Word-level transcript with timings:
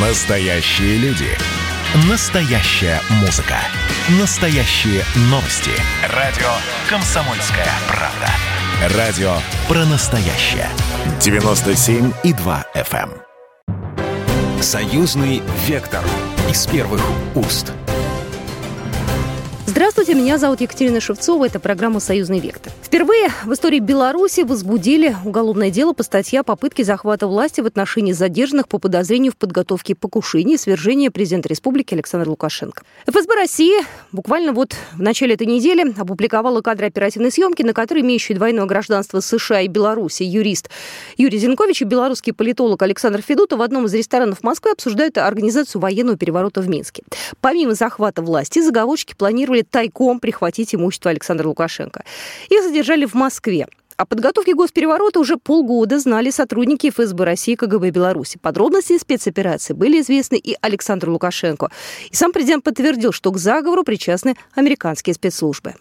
Настоящие 0.00 0.96
люди. 0.98 1.26
Настоящая 2.08 3.00
музыка. 3.20 3.56
Настоящие 4.20 5.02
новости. 5.22 5.72
Радио 6.14 6.46
«Комсомольская 6.88 7.66
правда». 7.88 8.96
Радио 8.96 9.32
про 9.66 9.84
настоящее. 9.86 10.68
97,2 11.18 12.64
FM. 12.76 13.10
эм. 13.66 14.62
Союзный 14.62 15.42
вектор 15.66 16.04
из 16.48 16.64
первых 16.68 17.02
уст. 17.34 17.72
Здравствуйте, 19.78 20.14
меня 20.14 20.38
зовут 20.38 20.60
Екатерина 20.60 20.98
Шевцова. 21.00 21.44
Это 21.44 21.60
программа 21.60 22.00
«Союзный 22.00 22.40
вектор». 22.40 22.72
Впервые 22.82 23.28
в 23.44 23.52
истории 23.52 23.78
Беларуси 23.78 24.40
возбудили 24.40 25.14
уголовное 25.24 25.70
дело 25.70 25.92
по 25.92 26.02
статье 26.02 26.40
о 26.40 26.42
попытке 26.42 26.82
захвата 26.82 27.28
власти 27.28 27.60
в 27.60 27.66
отношении 27.66 28.10
задержанных 28.10 28.66
по 28.66 28.80
подозрению 28.80 29.30
в 29.30 29.36
подготовке 29.36 29.94
покушений 29.94 30.54
и 30.54 30.58
свержения 30.58 31.12
президента 31.12 31.48
республики 31.48 31.94
Александра 31.94 32.28
Лукашенко. 32.28 32.82
ФСБ 33.06 33.32
России 33.36 33.84
буквально 34.10 34.52
вот 34.52 34.74
в 34.94 35.00
начале 35.00 35.34
этой 35.34 35.46
недели 35.46 35.94
опубликовала 35.96 36.60
кадры 36.60 36.88
оперативной 36.88 37.30
съемки, 37.30 37.62
на 37.62 37.72
которой 37.72 38.00
имеющий 38.00 38.34
двойное 38.34 38.66
гражданство 38.66 39.20
США 39.20 39.60
и 39.60 39.68
Беларуси 39.68 40.24
юрист 40.24 40.70
Юрий 41.18 41.38
Зинкович 41.38 41.82
и 41.82 41.84
белорусский 41.84 42.32
политолог 42.32 42.82
Александр 42.82 43.22
Федотов 43.22 43.60
в 43.60 43.62
одном 43.62 43.86
из 43.86 43.94
ресторанов 43.94 44.42
Москвы 44.42 44.72
обсуждают 44.72 45.18
организацию 45.18 45.80
военного 45.80 46.18
переворота 46.18 46.62
в 46.62 46.68
Минске. 46.68 47.04
Помимо 47.40 47.74
захвата 47.74 48.22
власти, 48.22 48.60
заговорщики 48.60 49.14
планировали 49.14 49.67
тайком 49.70 50.20
прихватить 50.20 50.74
имущество 50.74 51.10
Александра 51.10 51.48
Лукашенко. 51.48 52.04
Их 52.48 52.62
задержали 52.62 53.06
в 53.06 53.14
Москве. 53.14 53.66
О 53.96 54.06
подготовке 54.06 54.54
госпереворота 54.54 55.18
уже 55.18 55.38
полгода 55.38 55.98
знали 55.98 56.30
сотрудники 56.30 56.88
ФСБ 56.88 57.24
России 57.24 57.54
и 57.54 57.56
КГБ 57.56 57.90
Беларуси. 57.90 58.38
Подробности 58.38 58.96
спецоперации 58.96 59.74
были 59.74 60.00
известны 60.00 60.36
и 60.36 60.56
Александру 60.60 61.12
Лукашенко. 61.12 61.70
И 62.10 62.14
сам 62.14 62.32
президент 62.32 62.62
подтвердил, 62.62 63.10
что 63.10 63.32
к 63.32 63.38
заговору 63.38 63.82
причастны 63.82 64.36
американские 64.54 65.14
спецслужбы 65.14 65.74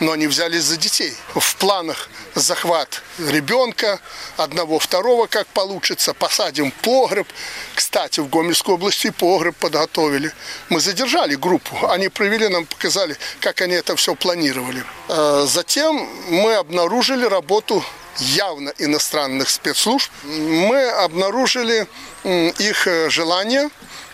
но 0.00 0.12
они 0.12 0.26
взялись 0.26 0.62
за 0.62 0.76
детей. 0.76 1.14
В 1.34 1.56
планах 1.56 2.08
захват 2.34 3.02
ребенка, 3.18 4.00
одного, 4.36 4.78
второго, 4.78 5.26
как 5.26 5.46
получится, 5.48 6.14
посадим 6.14 6.70
погреб. 6.70 7.26
Кстати, 7.74 8.20
в 8.20 8.28
Гомельской 8.28 8.74
области 8.74 9.10
погреб 9.10 9.56
подготовили. 9.56 10.32
Мы 10.68 10.80
задержали 10.80 11.34
группу, 11.34 11.88
они 11.88 12.08
провели, 12.08 12.48
нам 12.48 12.66
показали, 12.66 13.16
как 13.40 13.60
они 13.60 13.74
это 13.74 13.96
все 13.96 14.14
планировали. 14.14 14.84
Э, 15.08 15.46
затем 15.48 16.08
мы 16.28 16.54
обнаружили 16.54 17.24
работу 17.24 17.84
явно 18.18 18.72
иностранных 18.78 19.48
спецслужб. 19.48 20.10
Мы 20.24 20.88
обнаружили 20.90 21.86
их 22.24 22.86
э, 22.86 23.10
желание 23.10 23.68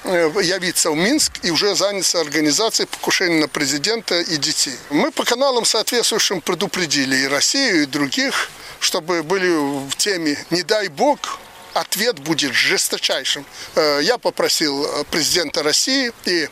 явиться 0.04 0.90
в 0.90 0.96
Минск 0.96 1.32
и 1.42 1.50
уже 1.50 1.74
заняться 1.74 2.20
организацией 2.20 2.86
покушения 2.86 3.40
на 3.40 3.48
президента 3.48 4.20
и 4.20 4.36
детей. 4.36 4.76
Мы 4.90 5.10
по 5.10 5.24
каналам 5.24 5.64
соответствующим 5.64 6.40
предупредили 6.40 7.16
и 7.16 7.26
Россию, 7.26 7.82
и 7.82 7.86
других, 7.86 8.50
чтобы 8.80 9.22
были 9.22 9.50
в 9.88 9.96
теме 9.96 10.38
«Не 10.50 10.62
дай 10.62 10.88
Бог, 10.88 11.38
ответ 11.74 12.18
будет 12.20 12.54
жесточайшим. 12.54 13.44
Э, 13.74 14.00
я 14.02 14.18
попросил 14.18 14.84
э, 14.84 15.04
президента 15.10 15.62
России 15.62 16.12
и 16.24 16.48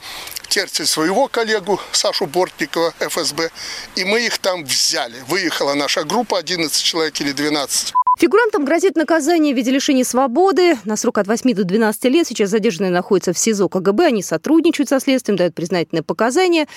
Терцель 0.48 0.86
своего 0.86 1.28
коллегу 1.28 1.80
Сашу 1.92 2.26
Бортникова, 2.26 2.92
ФСБ, 2.98 3.50
и 3.94 4.04
мы 4.04 4.26
их 4.26 4.38
там 4.38 4.64
взяли. 4.64 5.18
Выехала 5.28 5.74
наша 5.74 6.04
группа, 6.04 6.38
11 6.38 6.82
человек 6.82 7.18
или 7.20 7.32
12. 7.32 7.94
Фигурантам 8.22 8.64
грозит 8.64 8.94
наказание 8.94 9.52
в 9.52 9.56
виде 9.56 9.72
лишения 9.72 10.04
свободы 10.04 10.76
на 10.84 10.94
срок 10.96 11.18
от 11.18 11.26
8 11.26 11.54
до 11.54 11.64
12 11.64 12.04
лет. 12.04 12.24
Сейчас 12.24 12.50
задержанные 12.50 12.92
находятся 12.92 13.32
в 13.32 13.38
СИЗО 13.38 13.68
КГБ. 13.68 14.06
Они 14.06 14.22
сотрудничают 14.22 14.88
со 14.88 15.00
следствием, 15.00 15.36
дают 15.36 15.56
признательные 15.56 16.04
показания. 16.04 16.68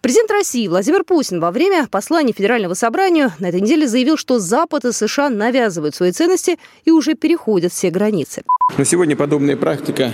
Президент 0.00 0.30
России 0.30 0.66
Владимир 0.66 1.04
Путин 1.04 1.40
во 1.40 1.50
время 1.50 1.86
послания 1.88 2.32
Федерального 2.32 2.72
собрания 2.72 3.34
на 3.38 3.50
этой 3.50 3.60
неделе 3.60 3.86
заявил, 3.86 4.16
что 4.16 4.38
Запад 4.38 4.86
и 4.86 4.92
США 4.92 5.28
навязывают 5.28 5.94
свои 5.94 6.10
ценности 6.10 6.58
и 6.86 6.90
уже 6.90 7.12
переходят 7.12 7.70
все 7.70 7.90
границы. 7.90 8.44
Но 8.78 8.84
сегодня 8.84 9.14
подобная 9.14 9.58
практика 9.58 10.10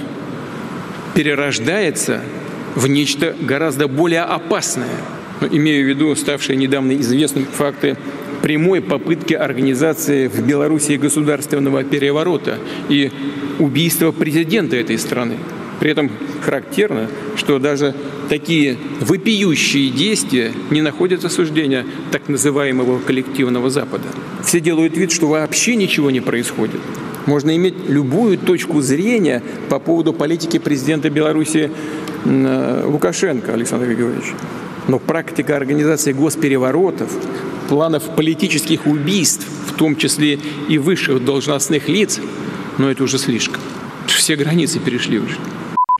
перерождается 1.14 2.20
в 2.74 2.88
нечто 2.88 3.36
гораздо 3.40 3.86
более 3.86 4.22
опасное. 4.22 4.96
Но 5.40 5.46
имею 5.46 5.86
в 5.86 5.88
виду 5.88 6.16
ставшие 6.16 6.56
недавно 6.56 6.96
известными 6.96 7.44
факты 7.44 7.96
прямой 8.44 8.82
попытки 8.82 9.32
организации 9.32 10.28
в 10.28 10.46
Белоруссии 10.46 10.98
государственного 10.98 11.82
переворота 11.82 12.58
и 12.90 13.10
убийства 13.58 14.12
президента 14.12 14.76
этой 14.76 14.98
страны. 14.98 15.38
При 15.80 15.90
этом 15.90 16.10
характерно, 16.42 17.08
что 17.36 17.58
даже 17.58 17.94
такие 18.28 18.76
вопиющие 19.00 19.88
действия 19.88 20.52
не 20.68 20.82
находят 20.82 21.24
осуждения 21.24 21.86
так 22.12 22.28
называемого 22.28 22.98
коллективного 22.98 23.70
Запада. 23.70 24.08
Все 24.44 24.60
делают 24.60 24.94
вид, 24.94 25.10
что 25.10 25.28
вообще 25.28 25.74
ничего 25.74 26.10
не 26.10 26.20
происходит. 26.20 26.82
Можно 27.24 27.56
иметь 27.56 27.76
любую 27.88 28.36
точку 28.36 28.82
зрения 28.82 29.42
по 29.70 29.78
поводу 29.78 30.12
политики 30.12 30.58
президента 30.58 31.08
Беларуси 31.08 31.70
э, 32.26 32.82
Лукашенко 32.84 33.54
Александра 33.54 33.86
Григорьевича. 33.86 34.34
Но 34.86 34.98
практика 34.98 35.56
организации 35.56 36.12
госпереворотов, 36.12 37.10
планов 37.68 38.14
политических 38.14 38.86
убийств, 38.86 39.46
в 39.68 39.74
том 39.74 39.96
числе 39.96 40.38
и 40.68 40.78
высших 40.78 41.24
должностных 41.24 41.88
лиц, 41.88 42.20
но 42.78 42.90
это 42.90 43.04
уже 43.04 43.18
слишком. 43.18 43.60
Все 44.06 44.36
границы 44.36 44.78
перешли 44.78 45.18
уже. 45.18 45.36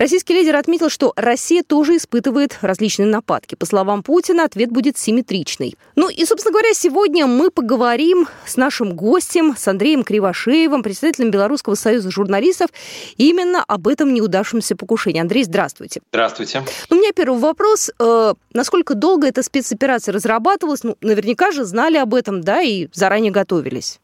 Российский 0.05 0.35
лидер 0.35 0.57
отметил, 0.57 0.91
что 0.91 1.15
Россия 1.17 1.63
тоже 1.63 1.97
испытывает 1.97 2.59
различные 2.61 3.07
нападки. 3.07 3.55
По 3.55 3.65
словам 3.65 4.03
Путина, 4.03 4.45
ответ 4.45 4.71
будет 4.71 4.99
симметричный. 4.99 5.79
Ну 5.97 6.11
и, 6.11 6.27
собственно 6.27 6.53
говоря, 6.53 6.75
сегодня 6.75 7.27
мы 7.27 7.51
поговорим 7.51 8.29
с 8.45 8.59
нашим 8.59 8.97
гостем, 8.97 9.55
с 9.57 9.67
Андреем 9.67 10.05
Кривошеевым, 10.05 10.83
председателем 10.83 11.31
Белорусского 11.31 11.75
союза 11.75 12.11
журналистов, 12.11 12.69
именно 13.17 13.65
об 13.67 13.89
этом 13.89 14.13
неудавшемся 14.13 14.77
покушении. 14.77 15.23
Андрей, 15.23 15.45
здравствуйте. 15.45 16.03
Здравствуйте. 16.13 16.63
Ну, 16.91 16.99
у 16.99 17.01
меня 17.01 17.13
первый 17.15 17.41
вопрос. 17.41 17.91
Э, 17.99 18.35
насколько 18.53 18.95
долго 18.95 19.27
эта 19.27 19.43
спецоперация 19.43 20.13
разрабатывалась? 20.13 20.83
Ну, 20.83 20.99
наверняка 21.01 21.51
же 21.51 21.65
знали 21.65 21.97
об 21.97 22.13
этом, 22.13 22.43
да, 22.43 22.61
и 22.61 22.89
заранее 22.93 23.33
готовились. 23.33 24.01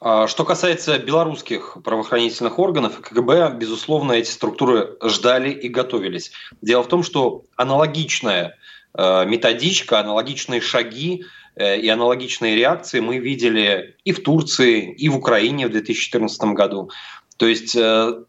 А, 0.00 0.26
что 0.26 0.44
касается 0.44 0.98
белорусских 0.98 1.76
правоохранительных 1.84 2.58
органов 2.58 3.00
КГБ, 3.00 3.56
безусловно, 3.58 4.12
эти 4.12 4.30
структуры 4.30 4.96
ждали 5.04 5.50
и 5.50 5.68
готовились. 5.68 6.32
Дело 6.62 6.82
в 6.82 6.88
том, 6.88 7.02
что 7.02 7.44
аналогичная 7.56 8.56
э, 8.94 9.26
методичка, 9.26 10.00
аналогичные 10.00 10.62
шаги 10.62 11.26
э, 11.54 11.78
и 11.78 11.88
аналогичные 11.88 12.56
реакции 12.56 13.00
мы 13.00 13.18
видели 13.18 13.96
и 14.04 14.12
в 14.12 14.22
Турции, 14.22 14.90
и 14.90 15.10
в 15.10 15.16
Украине 15.16 15.66
в 15.66 15.70
2014 15.70 16.42
году. 16.54 16.90
То 17.36 17.46
есть 17.46 17.76
э, 17.76 18.24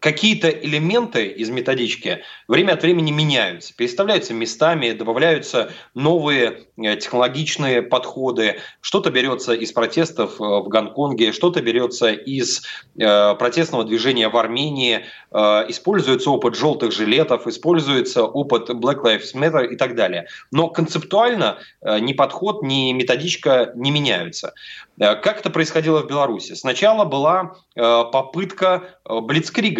какие-то 0.00 0.48
элементы 0.48 1.26
из 1.26 1.50
методички 1.50 2.22
время 2.48 2.72
от 2.72 2.82
времени 2.82 3.10
меняются, 3.10 3.74
переставляются 3.74 4.34
местами, 4.34 4.92
добавляются 4.92 5.72
новые 5.94 6.66
э, 6.76 6.96
технологичные 6.96 7.82
подходы. 7.82 8.60
Что-то 8.80 9.10
берется 9.10 9.52
из 9.52 9.72
протестов 9.72 10.40
э, 10.40 10.44
в 10.44 10.68
Гонконге, 10.68 11.32
что-то 11.32 11.60
берется 11.60 12.12
из 12.12 12.62
э, 12.98 13.34
протестного 13.34 13.84
движения 13.84 14.28
в 14.28 14.36
Армении, 14.36 15.04
используется 15.32 16.30
опыт 16.30 16.56
желтых 16.56 16.92
жилетов, 16.92 17.46
используется 17.46 18.24
опыт 18.24 18.68
Black 18.70 19.02
Lives 19.02 19.34
Matter 19.34 19.64
и 19.66 19.76
так 19.76 19.94
далее. 19.94 20.26
Но 20.50 20.68
концептуально 20.68 21.58
ни 21.82 22.12
подход, 22.14 22.62
ни 22.62 22.92
методичка 22.92 23.70
не 23.76 23.92
меняются. 23.92 24.54
Как 24.98 25.38
это 25.38 25.50
происходило 25.50 26.02
в 26.02 26.08
Беларуси? 26.08 26.54
Сначала 26.54 27.04
была 27.04 27.54
попытка 27.76 28.98
блицкрига 29.04 29.79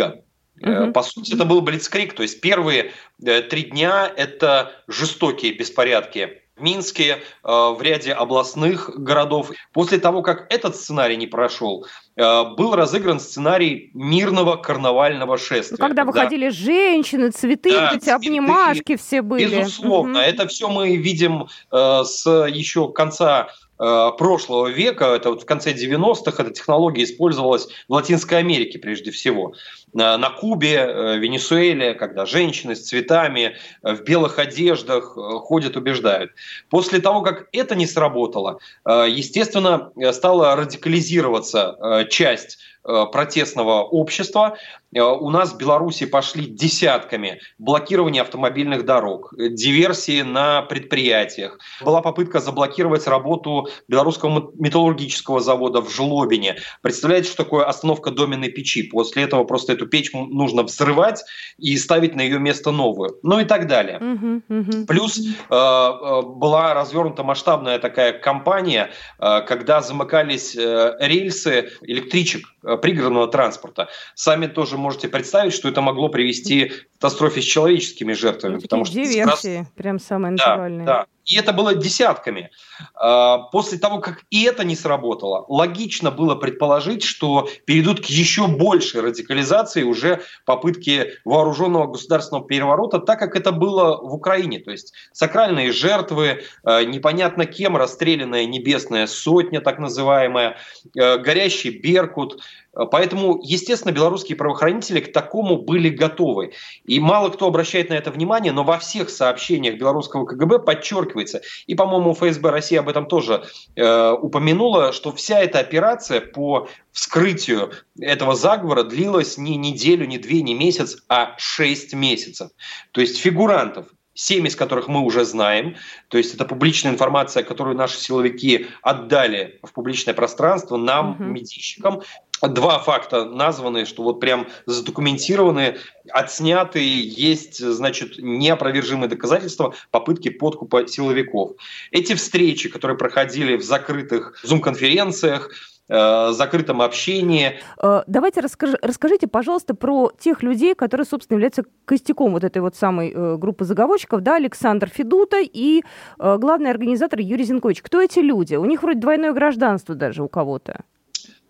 Угу. 0.63 0.93
По 0.93 1.03
сути, 1.03 1.35
это 1.35 1.45
был 1.45 1.63
блицкрик, 1.63 2.13
то 2.13 2.23
есть 2.23 2.41
первые 2.41 2.93
э, 3.25 3.41
три 3.43 3.63
дня 3.63 4.11
это 4.15 4.73
жестокие 4.89 5.53
беспорядки 5.55 6.43
в 6.57 6.63
Минске, 6.63 7.17
э, 7.17 7.19
в 7.45 7.79
ряде 7.81 8.13
областных 8.13 8.91
городов. 8.95 9.51
После 9.73 9.99
того, 9.99 10.23
как 10.23 10.53
этот 10.53 10.77
сценарий 10.77 11.17
не 11.17 11.27
прошел, 11.27 11.87
был 12.17 12.75
разыгран 12.75 13.19
сценарий 13.19 13.91
мирного 13.95 14.57
карнавального 14.57 15.39
шествия. 15.39 15.79
Ну, 15.81 15.87
когда, 15.87 16.05
выходили 16.05 16.51
женщины, 16.51 17.31
цветы, 17.31 17.73
да, 17.73 17.93
эти 17.95 18.11
обнимашки 18.11 18.97
все 18.97 19.23
были. 19.23 19.61
Безусловно, 19.61 20.19
угу. 20.19 20.29
это 20.29 20.47
все 20.47 20.69
мы 20.69 20.97
видим 20.97 21.49
с 21.71 22.27
еще 22.27 22.93
конца 22.93 23.49
прошлого 23.79 24.67
века, 24.67 25.07
это 25.07 25.31
вот 25.31 25.43
в 25.43 25.47
конце 25.47 25.73
90-х, 25.73 26.43
эта 26.43 26.51
технология 26.51 27.05
использовалась 27.05 27.69
в 27.89 27.95
Латинской 27.95 28.37
Америке 28.37 28.79
прежде 28.79 29.11
всего. 29.11 29.55
Э, 29.95 30.17
на 30.17 30.31
Кубе, 30.31 30.77
э, 30.77 31.19
Венесуэле, 31.19 31.95
когда 31.95 32.27
женщины 32.27 32.77
с 32.77 32.83
цветами 32.83 33.57
в 33.83 34.03
белых 34.03 34.39
одеждах 34.39 35.15
ходят, 35.15 35.77
убеждают. 35.77 36.33
После 36.69 37.01
того, 37.01 37.23
как 37.23 37.49
это 37.53 37.75
не 37.75 37.87
сработало, 37.87 38.59
естественно, 38.87 39.93
стала 40.13 40.57
радикализироваться 40.57 42.07
часть 42.11 42.59
Э, 42.83 43.05
протестного 43.13 43.83
общества. 43.83 44.57
Э, 44.95 45.03
у 45.03 45.29
нас 45.29 45.53
в 45.53 45.59
Беларуси 45.59 46.07
пошли 46.07 46.47
десятками 46.47 47.43
блокирование 47.59 48.23
автомобильных 48.23 48.87
дорог, 48.87 49.35
диверсии 49.37 50.23
на 50.23 50.63
предприятиях. 50.63 51.59
Была 51.83 52.01
попытка 52.01 52.41
заблокировать 52.41 53.07
работу 53.07 53.69
белорусского 53.87 54.51
металлургического 54.55 55.41
завода 55.41 55.83
в 55.83 55.91
Жлобине. 55.91 56.57
Представляете, 56.81 57.29
что 57.29 57.45
такое 57.45 57.67
остановка 57.67 58.13
доменной 58.13 58.49
печи? 58.49 58.85
После 58.85 59.25
этого 59.25 59.45
просто 59.45 59.75
эту 59.81 59.89
печь 59.89 60.13
нужно 60.13 60.63
взрывать 60.63 61.25
и 61.59 61.77
ставить 61.77 62.15
на 62.15 62.21
ее 62.21 62.39
место 62.39 62.71
новую. 62.71 63.19
Ну 63.23 63.41
и 63.41 63.45
так 63.45 63.67
далее. 63.67 63.99
Угу, 63.99 64.43
угу. 64.49 64.87
Плюс 64.87 65.19
э, 65.19 65.23
э, 65.51 66.23
была 66.23 66.75
развернута 66.75 67.23
масштабная 67.23 67.79
такая 67.79 68.13
кампания, 68.13 68.91
э, 69.19 69.41
когда 69.47 69.81
замыкались 69.81 70.55
э, 70.57 70.97
рельсы 71.01 71.71
электричек 71.83 72.47
Э, 72.63 72.77
пригородного 72.77 73.27
транспорта. 73.27 73.89
Сами 74.15 74.47
тоже 74.47 74.77
можете 74.77 75.09
представить, 75.09 75.55
что 75.55 75.69
это 75.71 75.81
могло 75.81 76.11
привести 76.11 76.67
к 76.67 76.93
катастрофе 76.93 77.41
с 77.41 77.45
человеческими 77.45 78.13
жертвами. 78.13 78.57
Ну, 78.57 78.61
потому 78.61 78.85
что 78.85 78.97
диверсии, 78.97 79.59
раз... 79.61 79.69
прям 79.75 79.99
самые 79.99 80.33
натуральные. 80.33 80.87
Да, 80.87 80.93
да. 80.93 81.07
И 81.31 81.37
это 81.37 81.53
было 81.53 81.75
десятками. 81.77 82.51
А, 82.95 83.39
после 83.53 83.79
того, 83.79 84.01
как 84.01 84.25
и 84.31 84.43
это 84.43 84.65
не 84.65 84.75
сработало, 84.75 85.45
логично 85.49 86.11
было 86.11 86.35
предположить, 86.35 87.05
что 87.05 87.49
перейдут 87.67 88.01
к 88.01 88.07
еще 88.07 88.49
большей 88.49 89.01
радикализации 89.01 89.85
уже 89.85 90.23
попытки 90.45 91.13
вооруженного 91.25 91.87
государственного 91.87 92.45
переворота, 92.45 92.99
так 92.99 93.21
как 93.21 93.37
это 93.37 93.53
было 93.53 93.97
в 93.97 94.13
Украине. 94.13 94.59
То 94.59 94.73
есть 94.73 94.93
сакральные 95.13 95.71
жертвы, 95.71 96.43
э, 96.65 96.85
непонятно 96.85 97.47
кем 97.47 97.77
расстрелянная 97.77 98.47
небесная 98.47 99.07
сотня, 99.07 99.61
так 99.61 99.79
называемая, 99.79 100.57
э, 100.97 101.19
горящий 101.19 101.71
Беркут, 101.71 102.43
поэтому, 102.73 103.41
естественно, 103.43 103.93
белорусские 103.93 104.37
правоохранители 104.37 105.01
к 105.01 105.13
такому 105.13 105.59
были 105.59 105.89
готовы. 105.89 106.53
И 106.85 107.01
мало 107.01 107.31
кто 107.31 107.47
обращает 107.47 107.91
на 107.91 107.95
это 107.95 108.11
внимание, 108.11 108.53
но 108.53 108.65
во 108.65 108.79
всех 108.79 109.11
сообщениях 109.11 109.79
белорусского 109.79 110.25
КГБ 110.27 110.61
подчеркивается, 110.61 111.43
и, 111.67 111.75
по-моему, 111.75 112.15
ФСБ 112.15 112.51
России 112.51 112.77
об 112.77 112.89
этом 112.89 113.07
тоже 113.07 113.45
э, 113.77 114.13
упомянула, 114.13 114.93
что 114.93 115.13
вся 115.13 115.41
эта 115.41 115.59
операция 115.59 116.21
по 116.21 116.69
вскрытию 116.93 117.73
этого 117.99 118.35
заговора 118.35 118.83
длилась 118.85 119.39
не 119.39 119.57
неделю, 119.57 120.07
не 120.07 120.19
две, 120.19 120.43
не 120.43 120.55
месяц, 120.55 120.99
а 121.09 121.35
шесть 121.39 121.95
месяцев. 121.95 122.51
То 122.93 123.01
есть 123.01 123.19
фигурантов 123.19 123.87
семь 124.21 124.47
из 124.47 124.55
которых 124.57 124.89
мы 124.89 125.01
уже 125.01 125.25
знаем, 125.25 125.77
то 126.09 126.19
есть 126.19 126.35
это 126.35 126.45
публичная 126.45 126.93
информация, 126.93 127.43
которую 127.43 127.77
наши 127.77 127.99
силовики 127.99 128.67
отдали 128.83 129.61
в 129.63 129.73
публичное 129.73 130.15
пространство 130.15 130.77
нам, 130.77 131.13
угу. 131.13 131.25
медийщикам. 131.25 132.03
Два 132.43 132.79
факта 132.79 133.25
названы, 133.25 133.85
что 133.85 134.03
вот 134.03 134.21
прям 134.21 134.49
задокументированы, 134.67 135.77
отсняты, 136.11 136.81
есть, 136.81 137.59
значит, 137.59 138.19
неопровержимые 138.19 139.09
доказательства 139.09 139.75
попытки 139.91 140.31
подкупа 140.31 140.87
силовиков. 140.87 141.53
Эти 141.91 142.15
встречи, 142.15 142.69
которые 142.69 142.97
проходили 142.97 143.57
в 143.57 143.63
закрытых 143.63 144.39
зум-конференциях, 144.43 145.51
Э, 145.93 146.31
закрытом 146.31 146.83
общении. 146.83 147.59
Э, 147.83 148.03
давайте 148.07 148.41
расскажи, 148.41 148.79
расскажите, 148.81 149.27
пожалуйста, 149.27 149.75
про 149.75 150.13
тех 150.21 150.45
людей, 150.45 150.77
которые, 150.77 151.05
собственно, 151.05 151.35
являются 151.35 151.65
костяком 151.85 152.31
вот 152.31 152.45
этой 152.45 152.63
вот 152.63 152.77
самой 152.77 153.11
э, 153.13 153.37
группы 153.37 153.65
заговорщиков, 153.65 154.21
да, 154.21 154.37
Александр 154.37 154.89
Федута 154.89 155.39
и 155.41 155.83
главный 156.17 156.71
организатор 156.71 157.19
Юрий 157.19 157.43
Зинкович. 157.43 157.83
Кто 157.83 158.01
эти 158.01 158.21
люди? 158.21 158.55
У 158.55 158.65
них 158.67 158.85
вроде 158.85 159.01
двойное 159.01 159.33
гражданство 159.33 159.97
даже 159.97 160.23
у 160.23 160.29
кого-то. 160.29 160.85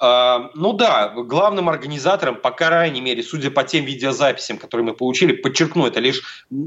А, 0.03 0.51
ну 0.55 0.73
да, 0.73 1.09
главным 1.15 1.69
организатором, 1.69 2.37
по 2.37 2.51
крайней 2.51 3.03
мере, 3.03 3.23
судя 3.23 3.51
по 3.51 3.65
тем 3.65 3.85
видеозаписям, 3.85 4.57
которые 4.57 4.87
мы 4.87 4.95
получили, 4.95 5.33
подчеркну, 5.33 5.87
это 5.87 6.01
лишь 6.01 6.23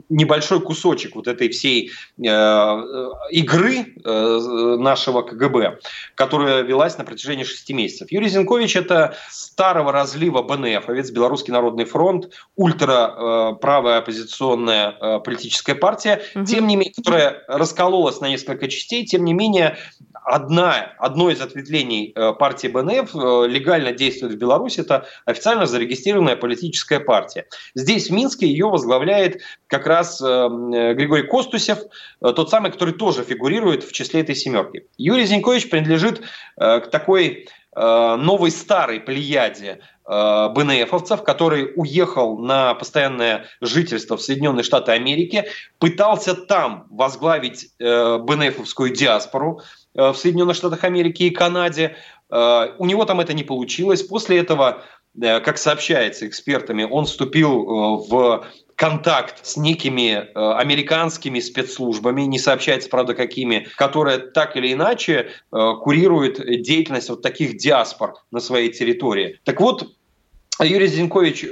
небольшой 0.10 0.62
кусочек 0.62 1.16
вот 1.16 1.28
этой 1.28 1.50
всей 1.50 1.90
э, 1.90 2.84
игры 3.32 3.96
э, 4.06 4.76
нашего 4.78 5.24
КГБ, 5.24 5.80
которая 6.14 6.62
велась 6.62 7.00
на 7.00 7.06
протяжении 7.06 7.44
шести 7.44 7.74
месяцев. 7.74 8.12
Юрий 8.12 8.30
Зинкович– 8.30 8.76
это 8.76 9.16
старого 9.32 9.92
разлива 9.92 10.44
БНФовец, 10.44 11.10
Белорусский 11.10 11.52
народный 11.52 11.86
фронт, 11.86 12.30
ультраправая 12.56 13.96
э, 13.96 14.00
оппозиционная 14.00 14.92
э, 14.92 15.20
политическая 15.22 15.74
партия, 15.74 16.22
угу. 16.36 16.46
тем 16.46 16.68
не 16.68 16.76
менее, 16.76 16.94
которая 16.94 17.44
раскололась 17.48 18.22
на 18.22 18.30
несколько 18.30 18.68
частей, 18.68 19.08
тем 19.08 19.26
не 19.26 19.34
менее, 19.34 19.80
одна, 20.26 20.94
одно 20.98 21.30
из 21.30 21.42
ответвлений 21.42 22.14
э, 22.16 22.34
партии 22.34 22.68
БНФ 22.68 23.16
э, 23.16 23.48
легально 23.48 23.92
действует 23.92 24.34
в 24.34 24.38
Беларуси, 24.38 24.80
это 24.80 25.06
официально 25.26 25.66
зарегистрированная 25.66 26.36
политическая 26.36 27.00
партия. 27.00 27.46
Здесь, 27.76 28.10
в 28.10 28.14
Минске, 28.14 28.48
ее 28.48 28.68
возглавляет 28.68 29.42
как 29.68 29.88
раз 29.88 30.22
э, 30.22 30.48
Григорий 30.96 31.28
Костусев, 31.28 31.80
тот 32.20 32.50
самый, 32.50 32.72
который 32.72 32.94
тоже 32.94 33.24
фигурирует 33.24 33.84
в 33.84 33.92
числе 33.92 34.22
этой 34.22 34.36
семерки. 34.36 34.88
Юрий 34.98 35.26
Зинькович 35.26 35.70
принадлежит 35.70 36.22
к 36.56 36.88
такой 36.92 37.48
новой 37.76 38.52
старой 38.52 39.00
плеяде 39.00 39.80
БНФовцев, 40.06 41.24
который 41.24 41.72
уехал 41.76 42.38
на 42.38 42.76
постоянное 42.76 43.48
жительство 43.62 44.16
в 44.16 44.22
Соединенные 44.22 44.64
Штаты 44.64 44.92
Америки, 44.92 45.46
пытался 45.80 46.36
там 46.36 46.86
возглавить 46.92 47.72
БНФовскую 47.80 48.94
диаспору, 48.94 49.64
в 49.94 50.16
Соединенных 50.16 50.56
Штатах 50.56 50.84
Америки 50.84 51.24
и 51.24 51.30
Канаде. 51.30 51.96
Э, 52.30 52.70
у 52.78 52.86
него 52.86 53.06
там 53.06 53.20
это 53.20 53.34
не 53.34 53.44
получилось. 53.44 54.04
После 54.04 54.40
этого, 54.40 54.84
э, 55.22 55.40
как 55.40 55.58
сообщается 55.58 56.28
экспертами, 56.28 56.84
он 56.84 57.06
вступил 57.06 58.06
в 58.10 58.46
контакт 58.76 59.46
с 59.46 59.56
некими 59.56 60.28
американскими 60.34 61.40
спецслужбами, 61.40 62.24
не 62.24 62.40
сообщается, 62.40 62.90
правда, 62.90 63.14
какими, 63.14 63.68
которые 63.78 64.18
так 64.18 64.58
или 64.58 64.74
иначе 64.74 65.30
курируют 65.52 66.44
деятельность 66.64 67.10
вот 67.10 67.22
таких 67.22 67.58
диаспор 67.58 68.16
на 68.32 68.40
своей 68.40 68.72
территории. 68.72 69.40
Так 69.44 69.62
вот, 69.62 69.94
Юрий 70.60 70.88
Зинкович 70.88 71.46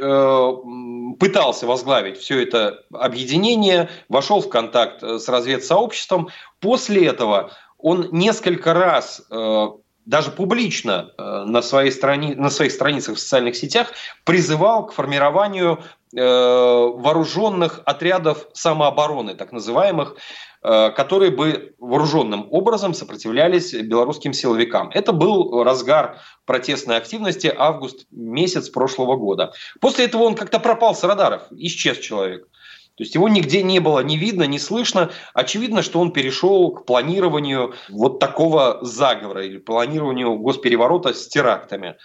пытался 1.19 1.67
возглавить 1.67 2.17
все 2.17 2.41
это 2.41 2.83
объединение, 2.91 3.89
вошел 4.09 4.41
в 4.41 4.49
контакт 4.49 5.03
с 5.03 5.29
разведсообществом. 5.29 6.29
После 6.59 7.05
этого 7.05 7.51
он 7.81 8.09
несколько 8.11 8.73
раз 8.73 9.21
э, 9.29 9.67
даже 10.05 10.31
публично 10.31 11.11
э, 11.17 11.43
на, 11.45 11.61
своей 11.61 11.91
страни... 11.91 12.35
на 12.35 12.49
своих 12.49 12.71
страницах 12.71 13.15
в 13.15 13.19
социальных 13.19 13.55
сетях 13.55 13.91
призывал 14.23 14.85
к 14.85 14.93
формированию 14.93 15.79
э, 16.15 16.19
вооруженных 16.21 17.81
отрядов 17.85 18.47
самообороны, 18.53 19.35
так 19.35 19.51
называемых, 19.51 20.15
которые 20.63 21.31
бы 21.31 21.73
вооруженным 21.79 22.47
образом 22.51 22.93
сопротивлялись 22.93 23.73
белорусским 23.73 24.31
силовикам. 24.31 24.91
Это 24.93 25.11
был 25.11 25.63
разгар 25.63 26.19
протестной 26.45 26.97
активности, 26.97 27.51
август 27.57 28.05
месяц 28.11 28.69
прошлого 28.69 29.15
года. 29.15 29.53
После 29.79 30.05
этого 30.05 30.21
он 30.21 30.35
как-то 30.35 30.59
пропал 30.59 30.93
с 30.93 31.03
радаров, 31.03 31.47
исчез 31.49 31.97
человек. 31.97 32.47
То 32.95 33.03
есть 33.03 33.15
его 33.15 33.29
нигде 33.29 33.63
не 33.63 33.79
было, 33.79 34.01
не 34.01 34.17
видно, 34.17 34.43
не 34.43 34.59
слышно. 34.59 35.11
Очевидно, 35.33 35.81
что 35.81 35.99
он 35.99 36.11
перешел 36.11 36.71
к 36.71 36.85
планированию 36.85 37.73
вот 37.89 38.19
такого 38.19 38.79
заговора 38.81 39.45
или 39.45 39.57
планированию 39.57 40.37
госпереворота 40.37 41.13
с 41.13 41.27
терактами. 41.27 41.95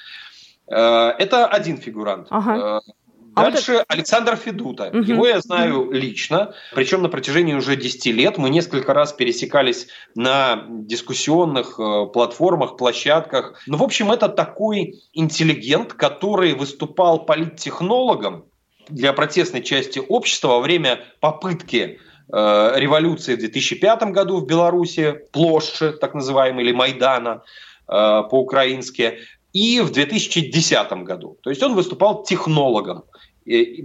Э, 0.69 1.13
это 1.19 1.47
один 1.47 1.79
фигурант. 1.79 2.29
Ага. 2.31 2.81
Э, 2.87 2.93
дальше 3.35 3.73
а 3.73 3.77
вот 3.79 3.85
Александр 3.89 4.37
Федута. 4.37 4.89
Угу. 4.89 4.99
Его 4.99 5.27
я 5.27 5.41
знаю 5.41 5.91
лично, 5.91 6.55
причем 6.75 7.03
на 7.03 7.09
протяжении 7.09 7.55
уже 7.55 7.77
10 7.77 8.07
лет. 8.07 8.39
Мы 8.39 8.49
несколько 8.49 8.95
раз 8.95 9.13
пересекались 9.13 9.89
на 10.15 10.65
дискуссионных 10.69 11.81
э, 11.81 12.07
платформах, 12.13 12.77
площадках. 12.77 13.61
Ну, 13.67 13.77
в 13.77 13.83
общем, 13.83 14.13
это 14.13 14.29
такой 14.29 15.03
интеллигент, 15.13 15.93
который 15.93 16.55
выступал 16.55 17.27
политтехнологом, 17.27 18.47
для 18.89 19.13
протестной 19.13 19.63
части 19.63 20.01
общества 20.09 20.49
во 20.49 20.61
время 20.61 21.05
попытки 21.21 21.99
э, 22.33 22.73
революции 22.77 23.35
в 23.35 23.39
2005 23.39 24.03
году 24.13 24.39
в 24.39 24.47
Беларуси, 24.47 25.21
площади, 25.33 25.97
так 25.99 26.15
называемой, 26.15 26.65
или 26.65 26.73
Майдана 26.73 27.43
э, 27.89 28.23
по-украински, 28.31 29.19
и 29.53 29.81
в 29.81 29.91
2010 29.91 30.93
году. 31.05 31.39
То 31.43 31.51
есть 31.51 31.63
он 31.63 31.75
выступал 31.75 32.25
технологом 32.25 33.05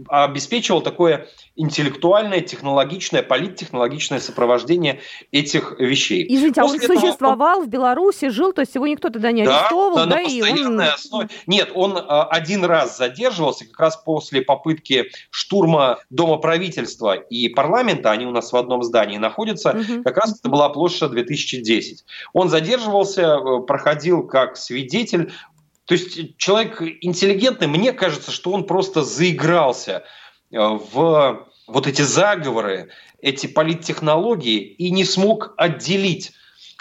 обеспечивал 0.08 0.82
такое 0.82 1.27
интеллектуальное, 1.56 2.41
технологичное, 2.41 3.24
политтехнологичное 3.24 4.20
сопровождение 4.20 5.01
этих 5.32 5.80
вещей. 5.80 6.25
Извините, 6.27 6.62
После 6.62 6.80
а 6.80 6.82
он 6.82 6.86
этого... 6.86 7.00
существовал 7.00 7.62
в 7.62 7.68
Беларуси, 7.68 8.30
жил, 8.30 8.53
то 8.53 8.62
есть 8.62 8.74
его 8.74 8.88
никто 8.88 9.10
тогда 9.10 9.32
не 9.32 9.44
арестовывал? 9.44 9.98
Да, 9.98 10.06
да, 10.06 10.18
на 10.18 10.24
постоянной 10.24 10.65
он... 10.65 10.82
основе. 10.82 11.30
Нет, 11.46 11.72
он 11.75 11.98
а, 11.98 12.24
один 12.25 12.65
раз 12.65 12.98
задерживался, 12.98 13.65
как 13.65 13.80
раз 13.80 13.98
после 13.98 14.41
попытки 14.41 15.12
штурма 15.30 16.00
Дома 16.10 16.38
правительства 16.38 17.13
и 17.13 17.50
парламента, 17.50 18.12
они 18.12 18.25
у 18.25 18.32
нас 18.32 18.51
в 18.51 18.58
одном 18.58 18.84
здании 18.84 19.18
находятся, 19.18 19.72
угу. 19.72 20.03
как 20.03 20.18
раз 20.18 20.39
это 20.39 20.50
была 20.50 20.70
площадь 20.70 21.10
2010. 21.10 22.06
Он 22.34 22.50
задерживался, 22.50 23.22
э, 23.22 23.62
проходил 23.65 24.25
как 24.25 24.58
свидетель, 24.58 25.32
То 25.91 25.95
есть 25.95 26.38
человек 26.38 26.81
интеллигентный, 27.01 27.67
мне 27.67 27.91
кажется, 27.91 28.31
что 28.31 28.53
он 28.53 28.65
просто 28.65 29.03
заигрался 29.03 30.05
э, 30.50 30.57
в 30.57 31.50
вот 31.67 31.86
эти 31.86 32.01
заговоры, 32.01 32.91
эти 33.19 33.48
политтехнологии 33.48 34.62
и 34.62 34.89
не 34.89 35.03
смог 35.03 35.53
отделить 35.57 36.31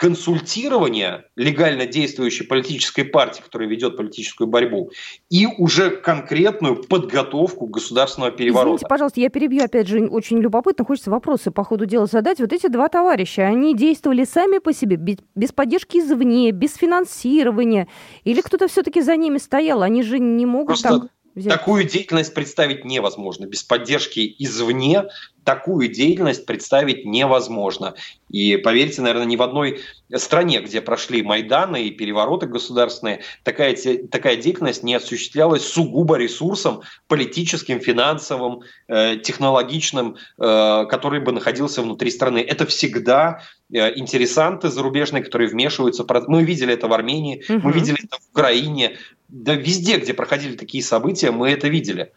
консультирование 0.01 1.25
легально 1.37 1.85
действующей 1.85 2.47
политической 2.47 3.03
партии, 3.03 3.43
которая 3.43 3.69
ведет 3.69 3.99
политическую 3.99 4.49
борьбу, 4.49 4.91
и 5.29 5.47
уже 5.59 5.91
конкретную 5.91 6.77
подготовку 6.85 7.67
государственного 7.67 8.33
переворота. 8.33 8.77
Извините, 8.77 8.87
пожалуйста, 8.89 9.21
я 9.21 9.29
перебью, 9.29 9.63
опять 9.63 9.89
же, 9.89 10.07
очень 10.07 10.39
любопытно, 10.39 10.87
хочется 10.87 11.11
вопросы 11.11 11.51
по 11.51 11.65
ходу 11.65 11.85
дела 11.85 12.07
задать. 12.07 12.41
Вот 12.41 12.51
эти 12.51 12.69
два 12.69 12.89
товарища, 12.89 13.43
они 13.43 13.77
действовали 13.77 14.25
сами 14.25 14.57
по 14.57 14.73
себе, 14.73 14.97
без, 14.97 15.19
без 15.35 15.53
поддержки 15.53 15.99
извне, 15.99 16.51
без 16.53 16.77
финансирования, 16.77 17.87
или 18.25 18.41
кто-то 18.41 18.69
все-таки 18.69 19.03
за 19.03 19.17
ними 19.17 19.37
стоял? 19.37 19.83
Они 19.83 20.03
же 20.03 20.19
не 20.19 20.47
могут 20.47 20.69
Просто... 20.69 20.89
там 20.89 21.11
взять. 21.35 21.53
Такую 21.53 21.85
деятельность 21.85 22.35
представить 22.35 22.85
невозможно. 22.85 23.47
Без 23.47 23.63
поддержки 23.63 24.35
извне 24.39 25.05
такую 25.45 25.89
деятельность 25.89 26.47
представить 26.47 27.05
невозможно. 27.05 27.95
И 28.29 28.57
поверьте, 28.57 29.03
наверное, 29.03 29.27
ни 29.27 29.37
в 29.37 29.43
одной 29.43 29.81
стране, 30.17 30.61
где 30.61 30.81
прошли 30.81 31.23
Майданы 31.23 31.85
и 31.85 31.91
перевороты 31.91 32.47
государственные, 32.47 33.23
такая, 33.43 33.77
такая 34.11 34.37
деятельность 34.37 34.83
не 34.83 34.95
осуществлялась 34.95 35.67
сугубо 35.67 36.17
ресурсом 36.17 36.83
политическим, 37.09 37.81
финансовым, 37.81 38.63
э, 38.89 39.17
технологичным, 39.17 40.17
э, 40.39 40.87
который 40.89 41.21
бы 41.21 41.33
находился 41.33 41.83
внутри 41.83 42.11
страны. 42.11 42.39
Это 42.39 42.67
всегда 42.67 43.43
э, 43.73 43.99
интересанты 43.99 44.69
зарубежные, 44.69 45.23
которые 45.23 45.49
вмешиваются. 45.49 46.05
Мы 46.29 46.45
видели 46.45 46.75
это 46.75 46.87
в 46.87 46.93
Армении, 46.93 47.43
угу. 47.49 47.69
мы 47.69 47.73
видели 47.73 47.99
это 48.05 48.19
в 48.19 48.31
Украине, 48.31 48.99
да 49.31 49.55
везде, 49.55 49.99
где 49.99 50.15
проходили 50.15 50.57
такие 50.57 50.83
события, 50.83 51.31
мы 51.31 51.51
это 51.51 51.69
видели. 51.69 52.13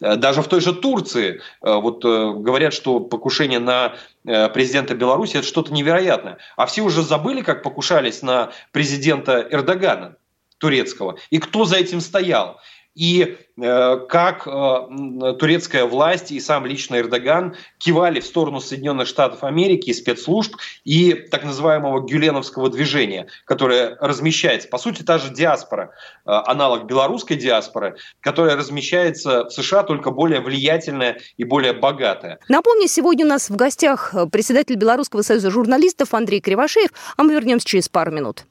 Э, 0.00 0.16
даже 0.16 0.42
в 0.42 0.48
той 0.48 0.60
же 0.60 0.74
Турции 0.74 1.40
э, 1.62 1.74
вот 1.74 2.04
э, 2.04 2.32
говорят, 2.34 2.72
что 2.72 3.00
покушение 3.00 3.58
на 3.58 3.94
президента 4.24 4.94
Беларуси 4.94 5.38
это 5.38 5.46
что-то 5.46 5.72
невероятное. 5.72 6.38
А 6.56 6.66
все 6.66 6.82
уже 6.82 7.02
забыли, 7.02 7.42
как 7.42 7.64
покушались 7.64 8.22
на 8.22 8.52
президента 8.70 9.44
Эрдогана 9.50 10.14
турецкого. 10.58 11.18
И 11.30 11.38
кто 11.38 11.64
за 11.64 11.76
этим 11.76 12.00
стоял 12.00 12.60
и 12.94 13.38
э, 13.56 13.96
как 14.08 14.46
э, 14.46 15.34
турецкая 15.38 15.84
власть 15.84 16.30
и 16.30 16.40
сам 16.40 16.66
лично 16.66 16.96
Эрдоган 16.96 17.56
кивали 17.78 18.20
в 18.20 18.26
сторону 18.26 18.60
Соединенных 18.60 19.08
Штатов 19.08 19.44
Америки, 19.44 19.92
спецслужб 19.92 20.56
и 20.84 21.12
так 21.14 21.44
называемого 21.44 22.06
гюленовского 22.06 22.68
движения, 22.68 23.28
которое 23.44 23.96
размещается, 24.00 24.68
по 24.68 24.78
сути, 24.78 25.02
та 25.02 25.18
же 25.18 25.32
диаспора, 25.32 25.92
э, 26.24 26.30
аналог 26.30 26.84
белорусской 26.84 27.36
диаспоры, 27.36 27.96
которая 28.20 28.56
размещается 28.56 29.44
в 29.44 29.50
США, 29.50 29.82
только 29.84 30.10
более 30.10 30.40
влиятельная 30.40 31.18
и 31.36 31.44
более 31.44 31.72
богатая. 31.72 32.38
Напомню, 32.48 32.88
сегодня 32.88 33.24
у 33.24 33.28
нас 33.28 33.48
в 33.48 33.56
гостях 33.56 34.14
председатель 34.30 34.76
Белорусского 34.76 35.22
союза 35.22 35.50
журналистов 35.50 36.12
Андрей 36.12 36.40
Кривошеев, 36.40 36.90
а 37.16 37.22
мы 37.22 37.32
вернемся 37.32 37.66
через 37.66 37.88
пару 37.88 38.12
минут. 38.12 38.44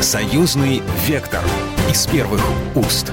Союзный 0.00 0.82
вектор 1.06 1.42
из 1.88 2.06
первых 2.06 2.42
уст. 2.74 3.12